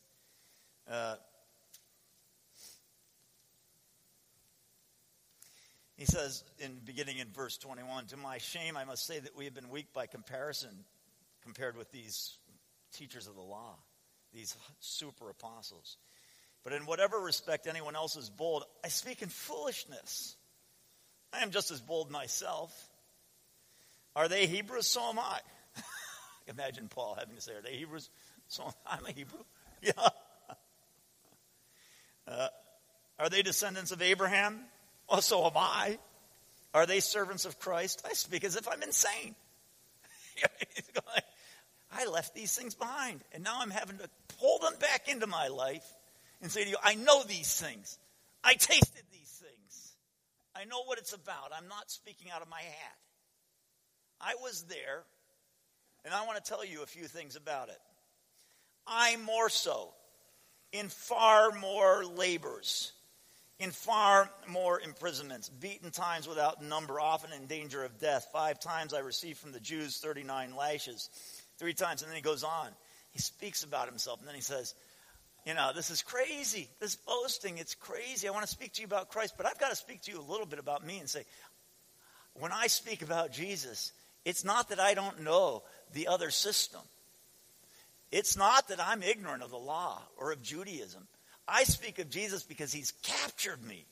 [0.91, 1.17] uh,
[5.97, 9.45] he says, in beginning in verse 21, to my shame, I must say that we
[9.45, 10.85] have been weak by comparison
[11.43, 12.39] compared with these
[12.93, 13.77] teachers of the law
[14.35, 15.97] these super apostles.
[16.65, 20.37] But in whatever respect anyone else is bold, I speak in foolishness.
[21.33, 22.73] I am just as bold myself.
[24.17, 24.87] Are they Hebrews?
[24.87, 25.41] So am I.
[26.49, 28.11] Imagine Paul having to say, Are they Hebrews?
[28.49, 29.41] So I'm a Hebrew.
[29.83, 29.93] Yeah.
[32.27, 32.49] Uh,
[33.19, 34.61] are they descendants of Abraham?
[35.11, 35.99] Well, so am I.
[36.73, 38.05] Are they servants of Christ?
[38.09, 39.35] I speak as if I'm insane.
[41.97, 44.09] I left these things behind, and now I'm having to
[44.39, 45.87] pull them back into my life
[46.43, 47.99] and say to you, I know these things.
[48.43, 49.93] I tasted these things.
[50.57, 51.53] I know what it's about.
[51.57, 52.97] I'm not speaking out of my hat.
[54.21, 55.05] I was there,
[56.05, 57.79] and I want to tell you a few things about it.
[58.87, 59.95] I more so,
[60.75, 62.93] in far more labors,
[63.61, 68.27] in far more imprisonments, beaten times without number, often in danger of death.
[68.33, 71.09] Five times I received from the Jews 39 lashes
[71.59, 72.03] three times.
[72.03, 72.67] And then he goes on.
[73.13, 74.19] He speaks about himself.
[74.19, 74.75] And then he says,
[75.47, 76.69] You know, this is crazy.
[76.81, 78.27] This boasting, it's crazy.
[78.27, 80.21] I want to speak to you about Christ, but I've got to speak to you
[80.21, 81.25] a little bit about me and say,
[82.35, 83.93] when I speak about Jesus,
[84.25, 86.81] it's not that I don't know the other system.
[88.11, 91.07] It's not that I'm ignorant of the law or of Judaism.
[91.47, 93.87] I speak of Jesus because he's captured me.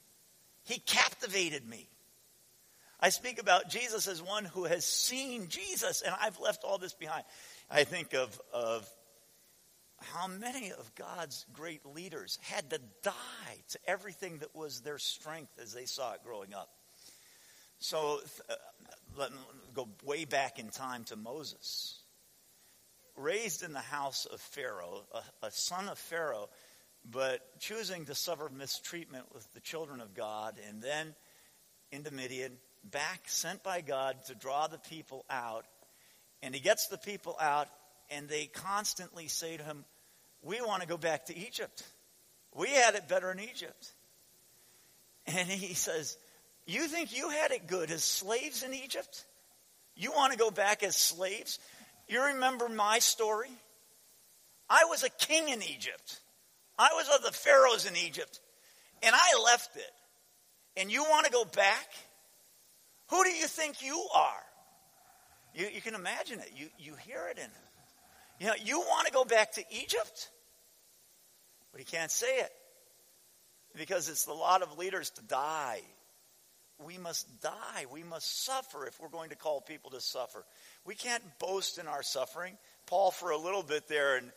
[0.64, 1.88] He captivated me.
[3.01, 6.94] I speak about Jesus as one who has seen Jesus, and I've left all this
[6.94, 7.25] behind.
[7.68, 8.88] I think of, of
[10.01, 13.12] how many of God's great leaders had to die
[13.70, 16.68] to everything that was their strength as they saw it growing up.
[17.81, 18.55] So, uh,
[19.16, 19.38] let me
[19.75, 22.01] go way back in time to Moses.
[23.16, 26.48] Raised in the house of Pharaoh, a, a son of Pharaoh,
[27.11, 31.14] but choosing to suffer mistreatment with the children of God, and then
[31.90, 32.53] into Midian,
[32.85, 35.64] back, sent by God to draw the people out.
[36.42, 37.68] And he gets the people out,
[38.11, 39.85] and they constantly say to him,
[40.42, 41.83] We want to go back to Egypt.
[42.55, 43.92] We had it better in Egypt.
[45.27, 46.16] And he says,
[46.66, 49.25] You think you had it good as slaves in Egypt?
[49.94, 51.59] You want to go back as slaves?
[52.08, 53.50] You remember my story?
[54.68, 56.20] I was a king in Egypt.
[56.78, 58.40] I was of the pharaohs in Egypt.
[59.02, 59.90] And I left it.
[60.76, 61.88] And you want to go back?
[63.08, 64.42] Who do you think you are?
[65.54, 66.50] You, you can imagine it.
[66.56, 67.50] You, you hear it in him.
[68.40, 70.30] You know, you want to go back to Egypt?
[71.72, 72.50] But he can't say it
[73.76, 75.80] because it's the lot of leaders to die.
[76.84, 77.86] We must die.
[77.90, 80.44] We must suffer if we're going to call people to suffer.
[80.84, 82.56] We can't boast in our suffering.
[82.86, 84.32] Paul, for a little bit there in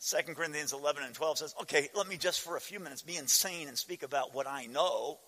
[0.00, 3.16] 2 Corinthians 11 and 12, says, okay, let me just for a few minutes be
[3.16, 5.18] insane and speak about what I know.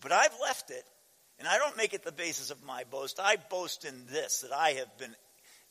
[0.00, 0.84] But I've left it,
[1.38, 3.20] and I don't make it the basis of my boast.
[3.20, 5.14] I boast in this that I have been,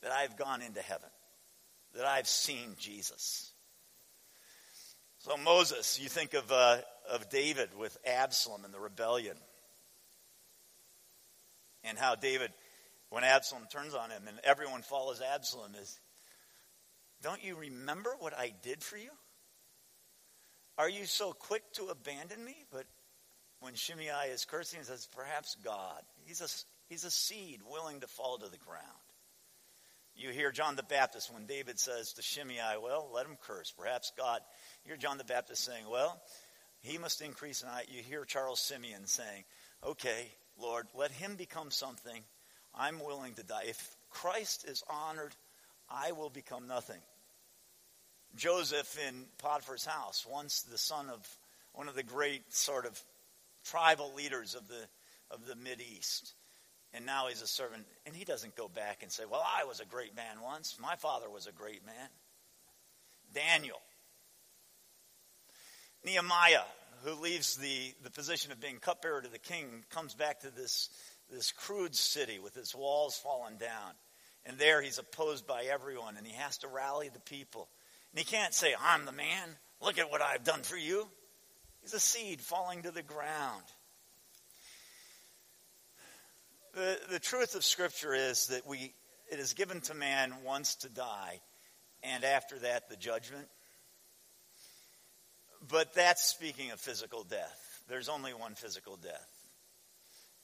[0.01, 1.09] that I've gone into heaven,
[1.95, 3.51] that I've seen Jesus.
[5.19, 6.77] So Moses, you think of, uh,
[7.11, 9.35] of David with Absalom and the rebellion.
[11.83, 12.51] And how David,
[13.12, 16.00] when Absalom turns on him and everyone follows Absalom, is,
[17.21, 19.12] don't you remember what I did for you?
[20.78, 22.56] Are you so quick to abandon me?
[22.71, 22.86] But
[23.60, 26.02] when Shimei is cursing, he says, perhaps God.
[26.26, 26.47] He's a,
[26.89, 28.82] he's a seed willing to fall to the ground.
[30.15, 33.71] You hear John the Baptist when David says to Shimei, well, let him curse.
[33.78, 34.41] Perhaps God
[34.84, 36.19] you hear John the Baptist saying, Well,
[36.82, 37.84] he must increase, and I.
[37.89, 39.43] You hear Charles Simeon saying,
[39.86, 42.24] Okay, Lord, let him become something.
[42.75, 43.63] I'm willing to die.
[43.67, 45.36] If Christ is honored,
[45.89, 46.99] I will become nothing.
[48.36, 51.38] Joseph in Potiphar's house, once the son of
[51.73, 52.99] one of the great sort of
[53.65, 54.88] tribal leaders of the
[55.29, 55.55] of the
[55.97, 56.34] East.
[56.93, 57.86] And now he's a servant.
[58.05, 60.77] And he doesn't go back and say, Well, I was a great man once.
[60.79, 62.10] My father was a great man.
[63.34, 63.79] Daniel,
[66.05, 66.63] Nehemiah,
[67.03, 70.89] who leaves the, the position of being cupbearer to the king, comes back to this,
[71.31, 73.93] this crude city with its walls fallen down.
[74.45, 77.69] And there he's opposed by everyone, and he has to rally the people.
[78.11, 79.49] And he can't say, I'm the man.
[79.81, 81.07] Look at what I've done for you.
[81.81, 83.63] He's a seed falling to the ground.
[86.73, 88.93] The, the truth of Scripture is that we,
[89.31, 91.41] it is given to man once to die,
[92.03, 93.47] and after that, the judgment.
[95.69, 97.83] But that's speaking of physical death.
[97.87, 99.40] There's only one physical death.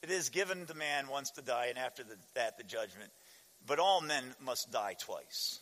[0.02, 3.10] It is given to man once to die, and after the, that, the judgment.
[3.66, 5.60] But all men must die twice.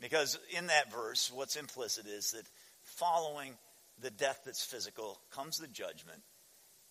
[0.00, 2.46] Because in that verse, what's implicit is that
[2.82, 3.52] following
[4.00, 6.22] the death that's physical comes the judgment.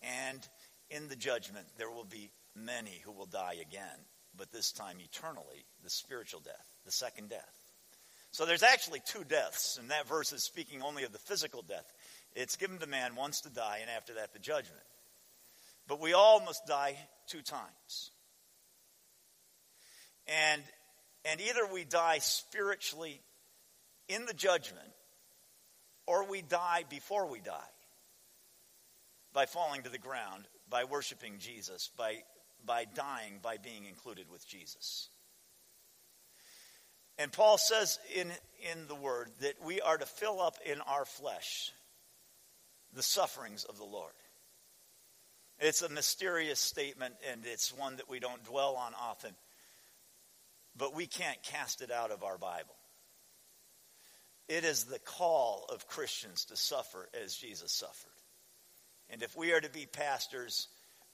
[0.02, 0.39] And
[0.89, 4.00] in the judgment, there will be many who will die again,
[4.38, 7.52] but this time eternally, the spiritual death, the second death.
[8.32, 11.91] So there's actually two deaths, and that verse is speaking only of the physical death.
[12.36, 14.84] It's given to man once to die, and after that, the judgment.
[15.88, 18.12] But we all must die two times.
[20.28, 20.62] And,
[21.24, 23.21] and either we die spiritually
[24.08, 24.88] in the judgment,
[26.08, 27.71] or we die before we die
[29.34, 32.24] by falling to the ground, by worshiping Jesus, by,
[32.65, 35.10] by dying, by being included with Jesus.
[37.17, 38.32] And Paul says in,
[38.71, 41.71] in the word that we are to fill up in our flesh
[42.93, 44.13] the sufferings of the Lord.
[45.60, 49.32] It's a mysterious statement, and it's one that we don't dwell on often.
[50.78, 52.76] But we can't cast it out of our Bible.
[54.48, 58.12] It is the call of Christians to suffer as Jesus suffered.
[59.10, 60.67] And if we are to be pastors,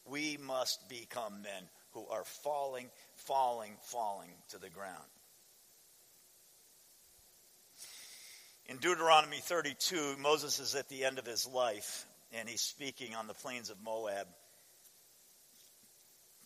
[0.05, 4.97] we must become men who are falling, falling, falling to the ground.
[8.65, 13.27] In Deuteronomy 32, Moses is at the end of his life, and he's speaking on
[13.27, 14.27] the plains of Moab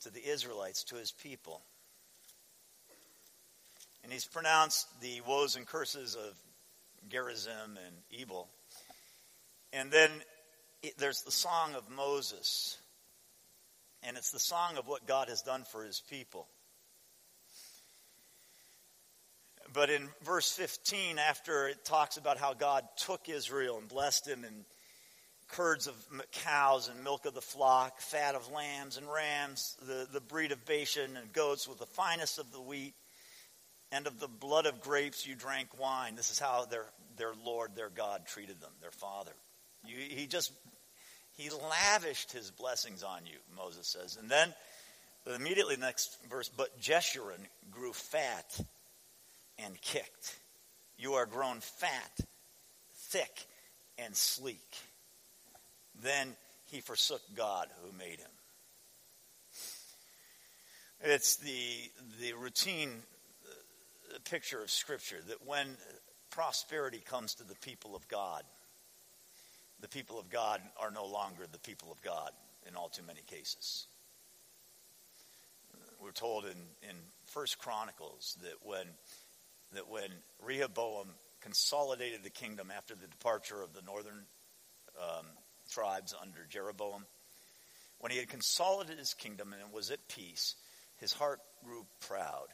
[0.01, 1.61] to the Israelites, to his people.
[4.03, 6.33] And he's pronounced the woes and curses of
[7.09, 8.47] Gerizim and Ebal.
[9.73, 10.11] And then
[10.97, 12.77] there's the song of Moses.
[14.03, 16.47] And it's the song of what God has done for his people.
[19.73, 24.43] But in verse 15, after it talks about how God took Israel and blessed him
[24.43, 24.63] and
[25.58, 25.95] herds of
[26.32, 30.66] cows and milk of the flock, fat of lambs and rams, the, the breed of
[30.66, 32.93] Bashan and goats with the finest of the wheat,
[33.91, 36.16] and of the blood of grapes you drank wine.
[36.16, 36.86] This is how their,
[37.18, 39.32] their Lord, their God, treated them, their father.
[39.86, 40.51] You, he just,
[41.38, 44.18] he lavished his blessings on you, Moses says.
[44.20, 44.53] And then,
[45.36, 47.39] immediately next verse, but Jeshurun
[47.72, 48.60] grew fat
[49.58, 50.38] and kicked.
[50.97, 52.20] You are grown fat,
[52.95, 53.47] thick,
[53.97, 54.76] and sleek.
[56.01, 56.35] Then
[56.65, 58.31] he forsook God who made him.
[61.01, 62.89] It's the, the routine
[63.45, 65.67] uh, picture of Scripture that when
[66.31, 68.43] prosperity comes to the people of God,
[69.81, 72.31] the people of God are no longer the people of God
[72.67, 73.87] in all too many cases.
[76.01, 78.87] We're told in, in First Chronicles that when
[79.73, 80.09] that when
[80.43, 81.07] Rehoboam
[81.41, 84.25] consolidated the kingdom after the departure of the northern
[84.99, 85.25] um,
[85.72, 87.05] tribes under Jeroboam,
[87.99, 90.55] when he had consolidated his kingdom and was at peace,
[90.97, 92.47] his heart grew proud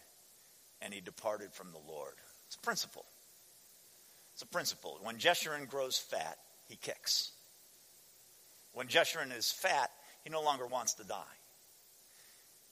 [0.81, 2.13] and he departed from the Lord.
[2.47, 3.05] It's a principle.
[4.33, 4.99] It's a principle.
[5.03, 6.37] When Jeshurun grows fat,
[6.67, 7.31] he kicks.
[8.73, 9.91] When Jeshurun is fat,
[10.23, 11.23] he no longer wants to die.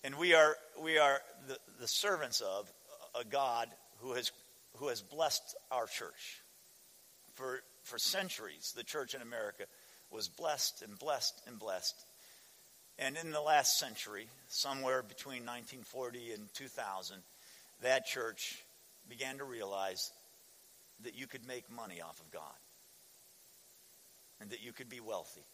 [0.04, 2.72] And we are, we are the, the servants of
[3.20, 3.68] a God
[3.98, 4.32] who has
[4.78, 6.42] who has blessed our church.
[7.36, 9.64] For, for centuries, the church in America
[10.12, 11.96] was blessed and blessed and blessed.
[12.98, 17.18] And in the last century, somewhere between 1940 and 2000,
[17.82, 18.64] that church
[19.08, 20.12] began to realize
[21.04, 22.42] that you could make money off of God,
[24.42, 25.46] and that you could be wealthy,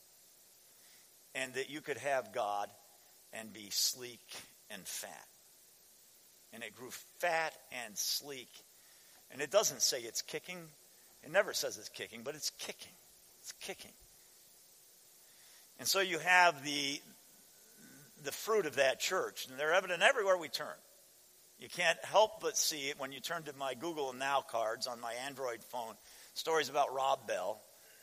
[1.36, 2.70] and that you could have God
[3.32, 4.26] and be sleek
[4.72, 5.28] and fat.
[6.52, 6.90] And it grew
[7.20, 7.54] fat
[7.84, 8.50] and sleek
[9.32, 10.58] and it doesn't say it's kicking.
[11.24, 12.94] It never says it's kicking, but it's kicking.
[13.42, 13.92] It's kicking.
[15.80, 17.02] And so you have the,
[18.24, 20.76] the fruit of that church, and they're evident everywhere we turn.
[21.60, 25.00] You can't help but see it when you turn to my Google Now cards on
[25.00, 25.94] my Android phone.
[26.34, 27.62] Stories about Rob Bell,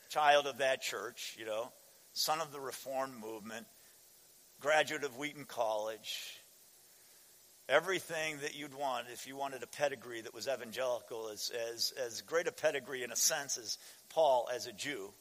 [0.08, 1.70] child of that church, you know,
[2.14, 3.66] son of the Reformed movement,
[4.60, 6.38] graduate of Wheaton College,
[7.68, 12.22] everything that you'd want if you wanted a pedigree that was evangelical, as, as, as
[12.22, 15.12] great a pedigree in a sense as Paul as a Jew.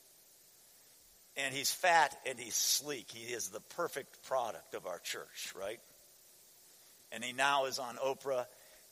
[1.37, 3.09] And he's fat and he's sleek.
[3.11, 5.79] He is the perfect product of our church, right?
[7.11, 8.45] And he now is on Oprah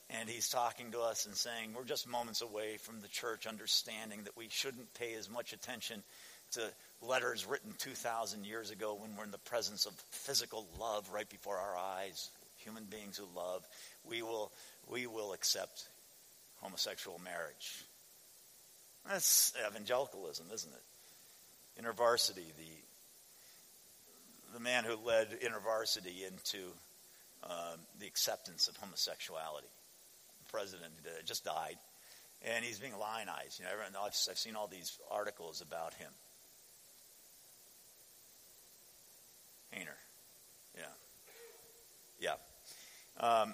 [0.09, 4.21] and he's talking to us and saying, We're just moments away from the church understanding
[4.23, 6.01] that we shouldn't pay as much attention
[6.53, 6.61] to
[7.01, 11.57] letters written 2,000 years ago when we're in the presence of physical love right before
[11.57, 12.29] our eyes
[12.59, 13.67] human beings who love,
[14.07, 14.51] we will,
[14.89, 15.87] we will accept
[16.61, 17.83] homosexual marriage.
[19.07, 20.81] That's evangelicalism, isn't it?
[21.80, 22.71] InterVarsity, the,
[24.53, 26.73] the man who led InterVarsity into
[27.43, 29.67] um, the acceptance of homosexuality.
[30.39, 31.77] The president uh, just died,
[32.41, 33.59] and he's being lionized.
[33.59, 33.71] You know,
[34.01, 36.11] I've, I've seen all these articles about him.
[39.73, 39.95] Hayner.
[40.75, 40.84] Yeah.
[42.19, 42.36] Yeah.
[43.19, 43.53] Um,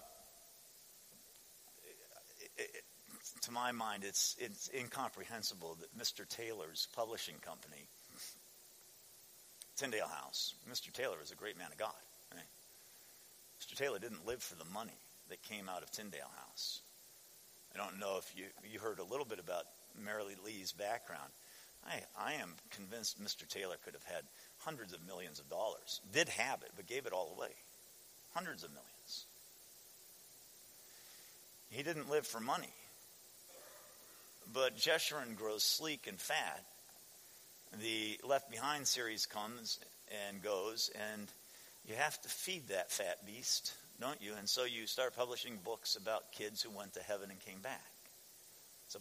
[2.57, 2.84] it, it,
[3.41, 6.28] to my mind, it's, it's incomprehensible that Mr.
[6.28, 7.88] Taylor's publishing company,
[9.76, 10.91] Tyndale House, Mr.
[10.91, 11.93] Taylor is a great man of God.
[13.59, 13.76] Mr.
[13.76, 14.97] Taylor didn't live for the money
[15.30, 16.82] that came out of Tyndale House.
[17.73, 19.63] I don't know if you, you heard a little bit about
[20.03, 21.32] Mary Lee's background.
[21.88, 23.47] I, I am convinced Mr.
[23.47, 24.23] Taylor could have had
[24.59, 26.01] hundreds of millions of dollars.
[26.13, 27.51] Did have it, but gave it all away.
[28.34, 29.26] Hundreds of millions.
[31.69, 32.73] He didn't live for money.
[34.53, 36.63] But Jeshurun grows sleek and fat.
[37.82, 39.80] The Left Behind series comes
[40.28, 41.28] and goes, and
[41.88, 44.34] you have to feed that fat beast, don't you?
[44.38, 47.84] And so you start publishing books about kids who went to heaven and came back.
[48.86, 48.97] It's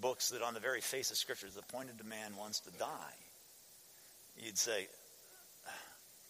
[0.00, 3.16] books that, on the very face of Scripture, the appointed to man wants to die.
[4.38, 4.88] You'd say,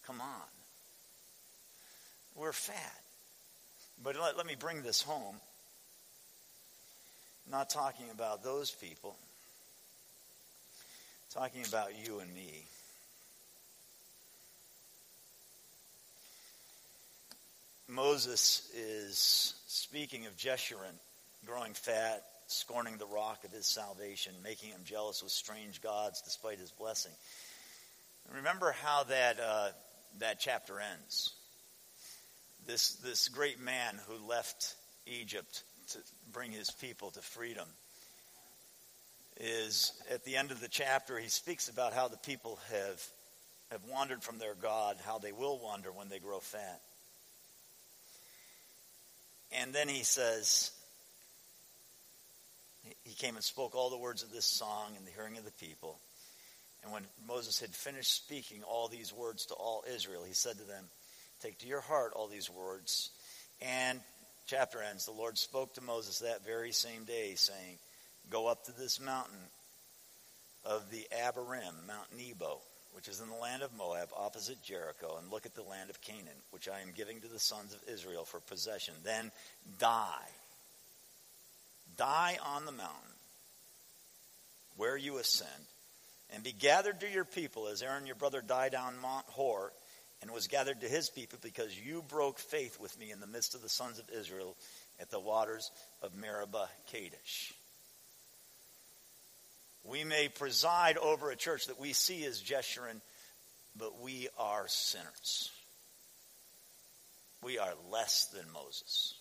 [0.06, 0.48] come on.
[2.36, 3.00] We're fat.
[4.02, 5.36] But let, let me bring this home.
[7.50, 9.16] Not talking about those people.
[11.34, 12.64] Talking about you and me.
[17.88, 20.94] Moses is speaking of Jeshurun
[21.44, 26.60] growing fat, scorning the rock of his salvation, making him jealous with strange gods despite
[26.60, 27.12] his blessing.
[28.32, 29.70] Remember how that, uh,
[30.20, 31.32] that chapter ends.
[32.64, 34.76] This, this great man who left
[35.08, 35.98] Egypt to
[36.32, 37.66] bring his people to freedom
[39.38, 43.02] is at the end of the chapter, he speaks about how the people have,
[43.70, 46.80] have wandered from their God, how they will wander when they grow fat.
[49.52, 50.72] And then he says,
[53.02, 55.52] he came and spoke all the words of this song in the hearing of the
[55.52, 55.98] people.
[56.82, 60.64] And when Moses had finished speaking all these words to all Israel, he said to
[60.64, 60.84] them,
[61.40, 63.10] Take to your heart all these words.
[63.60, 64.00] And
[64.46, 65.06] chapter ends.
[65.06, 67.78] The Lord spoke to Moses that very same day, saying,
[68.30, 69.38] Go up to this mountain
[70.64, 72.58] of the Abarim, Mount Nebo,
[72.92, 76.00] which is in the land of Moab, opposite Jericho, and look at the land of
[76.00, 78.94] Canaan, which I am giving to the sons of Israel for possession.
[79.04, 79.30] Then
[79.78, 80.28] die.
[81.96, 83.14] Die on the mountain
[84.76, 85.50] where you ascend,
[86.34, 89.72] and be gathered to your people as Aaron your brother died on Mount Hor
[90.22, 93.54] and was gathered to his people because you broke faith with me in the midst
[93.54, 94.56] of the sons of Israel
[94.98, 95.70] at the waters
[96.02, 97.52] of Meribah Kadesh.
[99.84, 103.00] We may preside over a church that we see as Jeshurun,
[103.76, 105.50] but we are sinners.
[107.42, 109.14] We are less than Moses.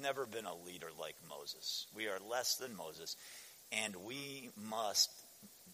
[0.00, 1.86] Never been a leader like Moses.
[1.94, 3.16] We are less than Moses,
[3.72, 5.10] and we must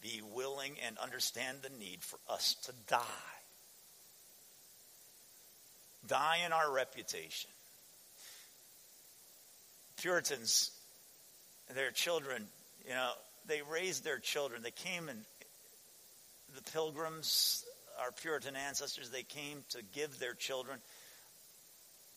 [0.01, 3.05] be willing and understand the need for us to die.
[6.07, 7.51] Die in our reputation.
[9.99, 10.71] Puritans,
[11.75, 12.47] their children,
[12.85, 13.11] you know,
[13.49, 14.63] they raised their children.
[14.63, 15.21] They came and
[16.55, 17.65] the pilgrims,
[18.01, 20.79] our Puritan ancestors, they came to give their children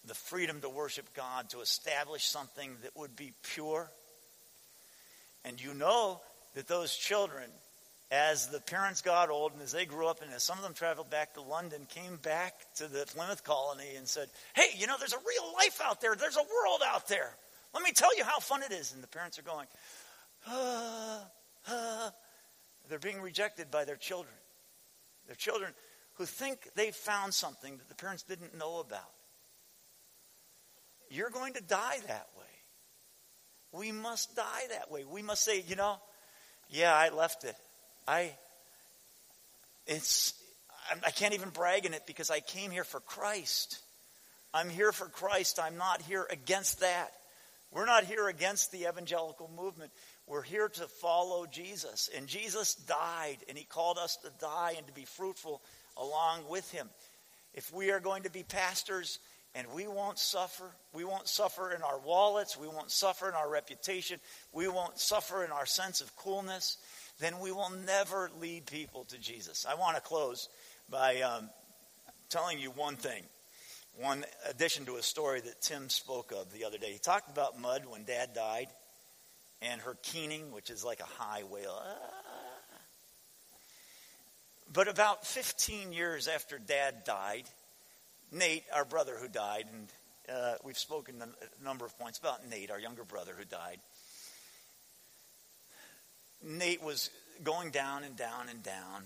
[0.05, 3.89] the freedom to worship God, to establish something that would be pure.
[5.45, 6.21] And you know
[6.55, 7.49] that those children,
[8.09, 10.73] as the parents got old and as they grew up, and as some of them
[10.73, 14.95] traveled back to London, came back to the Plymouth colony and said, Hey, you know,
[14.97, 16.15] there's a real life out there.
[16.15, 17.35] There's a world out there.
[17.73, 18.93] Let me tell you how fun it is.
[18.93, 19.67] And the parents are going,
[20.47, 21.27] ah,
[21.67, 22.13] ah.
[22.89, 24.33] They're being rejected by their children.
[25.27, 25.71] Their children
[26.15, 29.11] who think they've found something that the parents didn't know about.
[31.09, 32.43] You're going to die that way.
[33.71, 35.05] We must die that way.
[35.05, 35.97] We must say, you know,
[36.69, 37.55] yeah, I left it.
[38.07, 38.31] I,
[39.87, 40.33] it's,
[41.05, 43.79] I can't even brag in it because I came here for Christ.
[44.53, 45.59] I'm here for Christ.
[45.61, 47.11] I'm not here against that.
[47.71, 49.91] We're not here against the evangelical movement.
[50.27, 52.09] We're here to follow Jesus.
[52.15, 55.61] And Jesus died, and he called us to die and to be fruitful
[55.97, 56.89] along with him.
[57.53, 59.19] If we are going to be pastors
[59.53, 63.49] and we won't suffer, we won't suffer in our wallets, we won't suffer in our
[63.49, 64.19] reputation,
[64.53, 66.77] we won't suffer in our sense of coolness,
[67.19, 69.65] then we will never lead people to Jesus.
[69.69, 70.47] I want to close
[70.89, 71.49] by um,
[72.29, 73.23] telling you one thing
[73.97, 76.93] one addition to a story that Tim spoke of the other day.
[76.93, 78.67] He talked about mud when dad died
[79.61, 81.79] and her keening, which is like a high wail.
[81.83, 81.95] Ah.
[84.73, 87.43] But about 15 years after dad died,
[88.31, 89.87] Nate, our brother who died, and
[90.33, 93.79] uh, we've spoken a number of points about Nate, our younger brother who died.
[96.41, 97.09] Nate was
[97.43, 99.03] going down and down and down,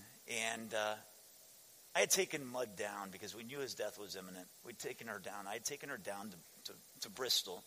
[0.51, 0.93] and uh,
[1.95, 4.47] I had taken Mud down because we knew his death was imminent.
[4.65, 5.47] We'd taken her down.
[5.47, 7.63] I had taken her down to, to, to Bristol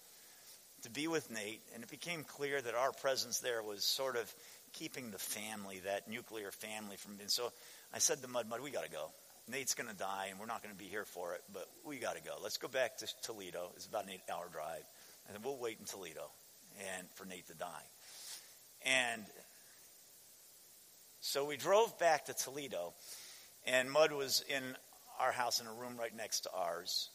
[0.82, 4.32] to be with Nate, and it became clear that our presence there was sort of
[4.72, 7.28] keeping the family, that nuclear family, from being.
[7.28, 7.52] So
[7.92, 9.10] I said to Mud, Mud, we got to go.
[9.50, 11.96] Nate's going to die, and we're not going to be here for it, but we
[11.96, 12.32] got to go.
[12.42, 13.70] Let's go back to Toledo.
[13.76, 14.84] It's about an eight-hour drive,
[15.26, 16.30] and then we'll wait in Toledo,
[16.96, 17.66] and for Nate to die.
[18.84, 19.22] And
[21.20, 22.92] so we drove back to Toledo,
[23.66, 24.62] and Mud was in
[25.18, 27.08] our house in a room right next to ours.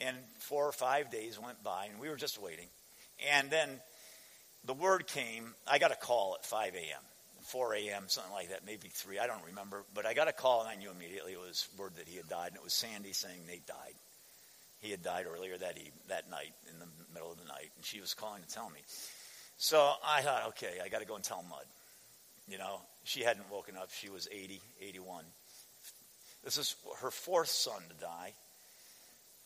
[0.00, 2.66] And four or five days went by, and we were just waiting.
[3.32, 3.68] And then
[4.64, 5.54] the word came.
[5.66, 7.02] I got a call at 5 a.m.,
[7.42, 9.18] 4 a.m., something like that, maybe 3.
[9.18, 9.84] I don't remember.
[9.94, 12.28] But I got a call, and I knew immediately it was word that he had
[12.28, 12.48] died.
[12.48, 13.94] And it was Sandy saying Nate died.
[14.80, 17.70] He had died earlier that, eve- that night, in the middle of the night.
[17.76, 18.80] And she was calling to tell me.
[19.58, 21.64] So I thought, okay, I got to go and tell Mud.
[22.48, 23.90] You know, she hadn't woken up.
[23.92, 25.24] She was 80, 81.
[26.44, 28.32] This is her fourth son to die.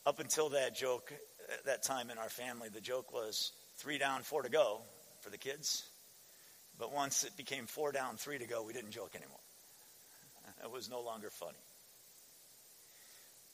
[0.07, 1.13] Up until that joke,
[1.67, 4.81] that time in our family, the joke was three down, four to go
[5.21, 5.85] for the kids.
[6.79, 9.39] But once it became four down, three to go, we didn't joke anymore.
[10.65, 11.59] It was no longer funny.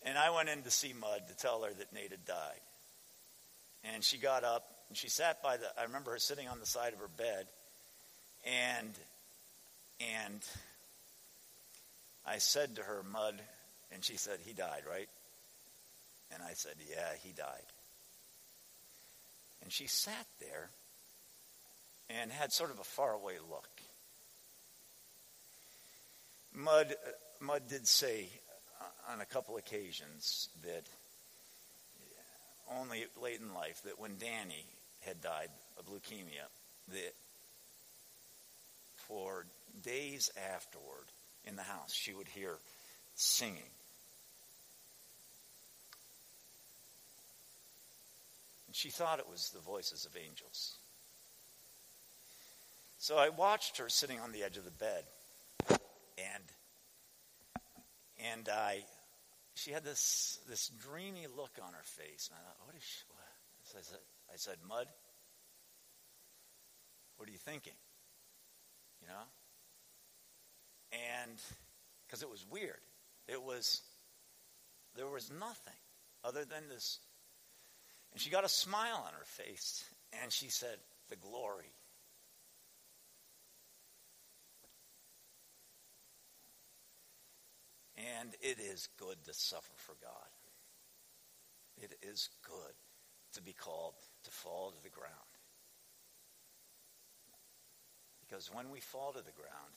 [0.02, 2.60] And I went in to see Mud to tell her that Nate had died.
[3.84, 6.66] And she got up and she sat by the I remember her sitting on the
[6.66, 7.46] side of her bed
[8.44, 8.94] and
[10.00, 10.40] and
[12.26, 13.40] I said to her, Mud,
[13.92, 15.08] and she said, He died, right?
[16.32, 17.66] And I said, Yeah, he died.
[19.62, 20.70] And she sat there,
[22.08, 23.68] and had sort of a faraway look.
[26.52, 26.94] Mud,
[27.40, 28.28] Mud did say
[28.80, 30.84] uh, on a couple occasions that
[32.78, 34.64] only late in life that when Danny
[35.00, 35.48] had died
[35.78, 36.46] of leukemia,
[36.88, 37.14] that
[38.96, 39.46] for
[39.82, 41.06] days afterward
[41.44, 42.56] in the house she would hear
[43.14, 43.70] singing.
[48.70, 50.76] And she thought it was the voices of angels.
[53.00, 55.02] So I watched her sitting on the edge of the bed,
[56.16, 56.44] and
[58.32, 58.84] and I,
[59.56, 63.02] she had this this dreamy look on her face, and I thought, what is she?
[63.08, 63.18] What?
[63.64, 63.98] So I said,
[64.32, 64.86] I said, Mud,
[67.16, 67.72] what are you thinking?
[69.02, 69.24] You know,
[70.92, 71.38] and
[72.06, 72.78] because it was weird,
[73.26, 73.82] it was
[74.94, 75.74] there was nothing
[76.22, 77.00] other than this,
[78.12, 79.84] and she got a smile on her face,
[80.22, 80.76] and she said,
[81.08, 81.72] the glory
[88.20, 90.30] And it is good to suffer for God.
[91.76, 92.74] It is good
[93.34, 93.94] to be called
[94.24, 95.14] to fall to the ground.
[98.20, 99.74] Because when we fall to the ground,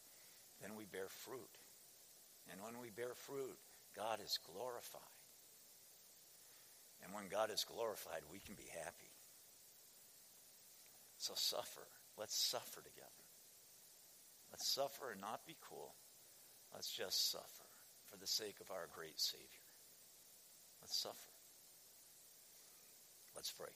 [0.61, 1.57] then we bear fruit.
[2.51, 3.57] And when we bear fruit,
[3.95, 5.12] God is glorified.
[7.03, 9.11] And when God is glorified, we can be happy.
[11.17, 11.87] So suffer.
[12.17, 13.23] Let's suffer together.
[14.51, 15.93] Let's suffer and not be cool.
[16.73, 17.65] Let's just suffer
[18.05, 19.47] for the sake of our great Savior.
[20.81, 21.31] Let's suffer.
[23.35, 23.73] Let's pray.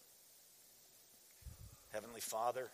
[1.93, 2.69] Heavenly Father,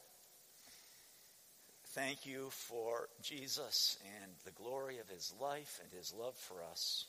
[1.89, 7.05] thank you for Jesus and the glory of his life and his love for us.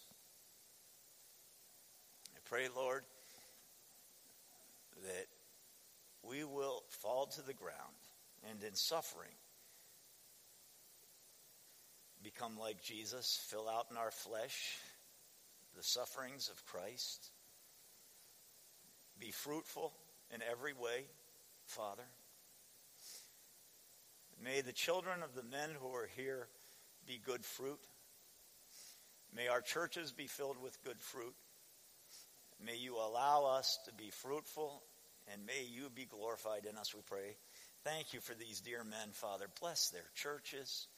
[2.36, 3.02] I pray, Lord,
[5.02, 5.26] that
[6.22, 7.76] we will fall to the ground
[8.48, 9.34] and in suffering
[12.24, 14.78] become like Jesus, fill out in our flesh
[15.76, 17.30] the sufferings of Christ,
[19.20, 19.92] be fruitful
[20.32, 21.04] in every way,
[21.66, 22.04] Father.
[24.42, 26.48] May the children of the men who are here
[27.06, 27.80] be good fruit.
[29.34, 31.34] May our churches be filled with good fruit.
[32.64, 34.82] May you allow us to be fruitful,
[35.32, 37.36] and may you be glorified in us, we pray.
[37.84, 39.46] Thank you for these dear men, Father.
[39.60, 40.88] Bless their churches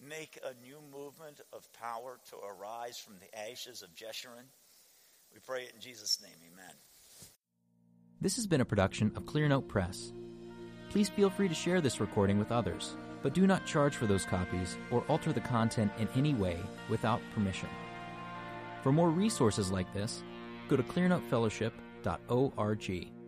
[0.00, 4.44] make a new movement of power to arise from the ashes of Jeshurun.
[5.32, 6.36] We pray it in Jesus' name.
[6.52, 6.74] Amen.
[8.20, 10.12] This has been a production of Clearnote Press.
[10.90, 14.24] Please feel free to share this recording with others, but do not charge for those
[14.24, 16.58] copies or alter the content in any way
[16.88, 17.68] without permission.
[18.82, 20.22] For more resources like this,
[20.72, 23.21] go to clearnotefellowship.org.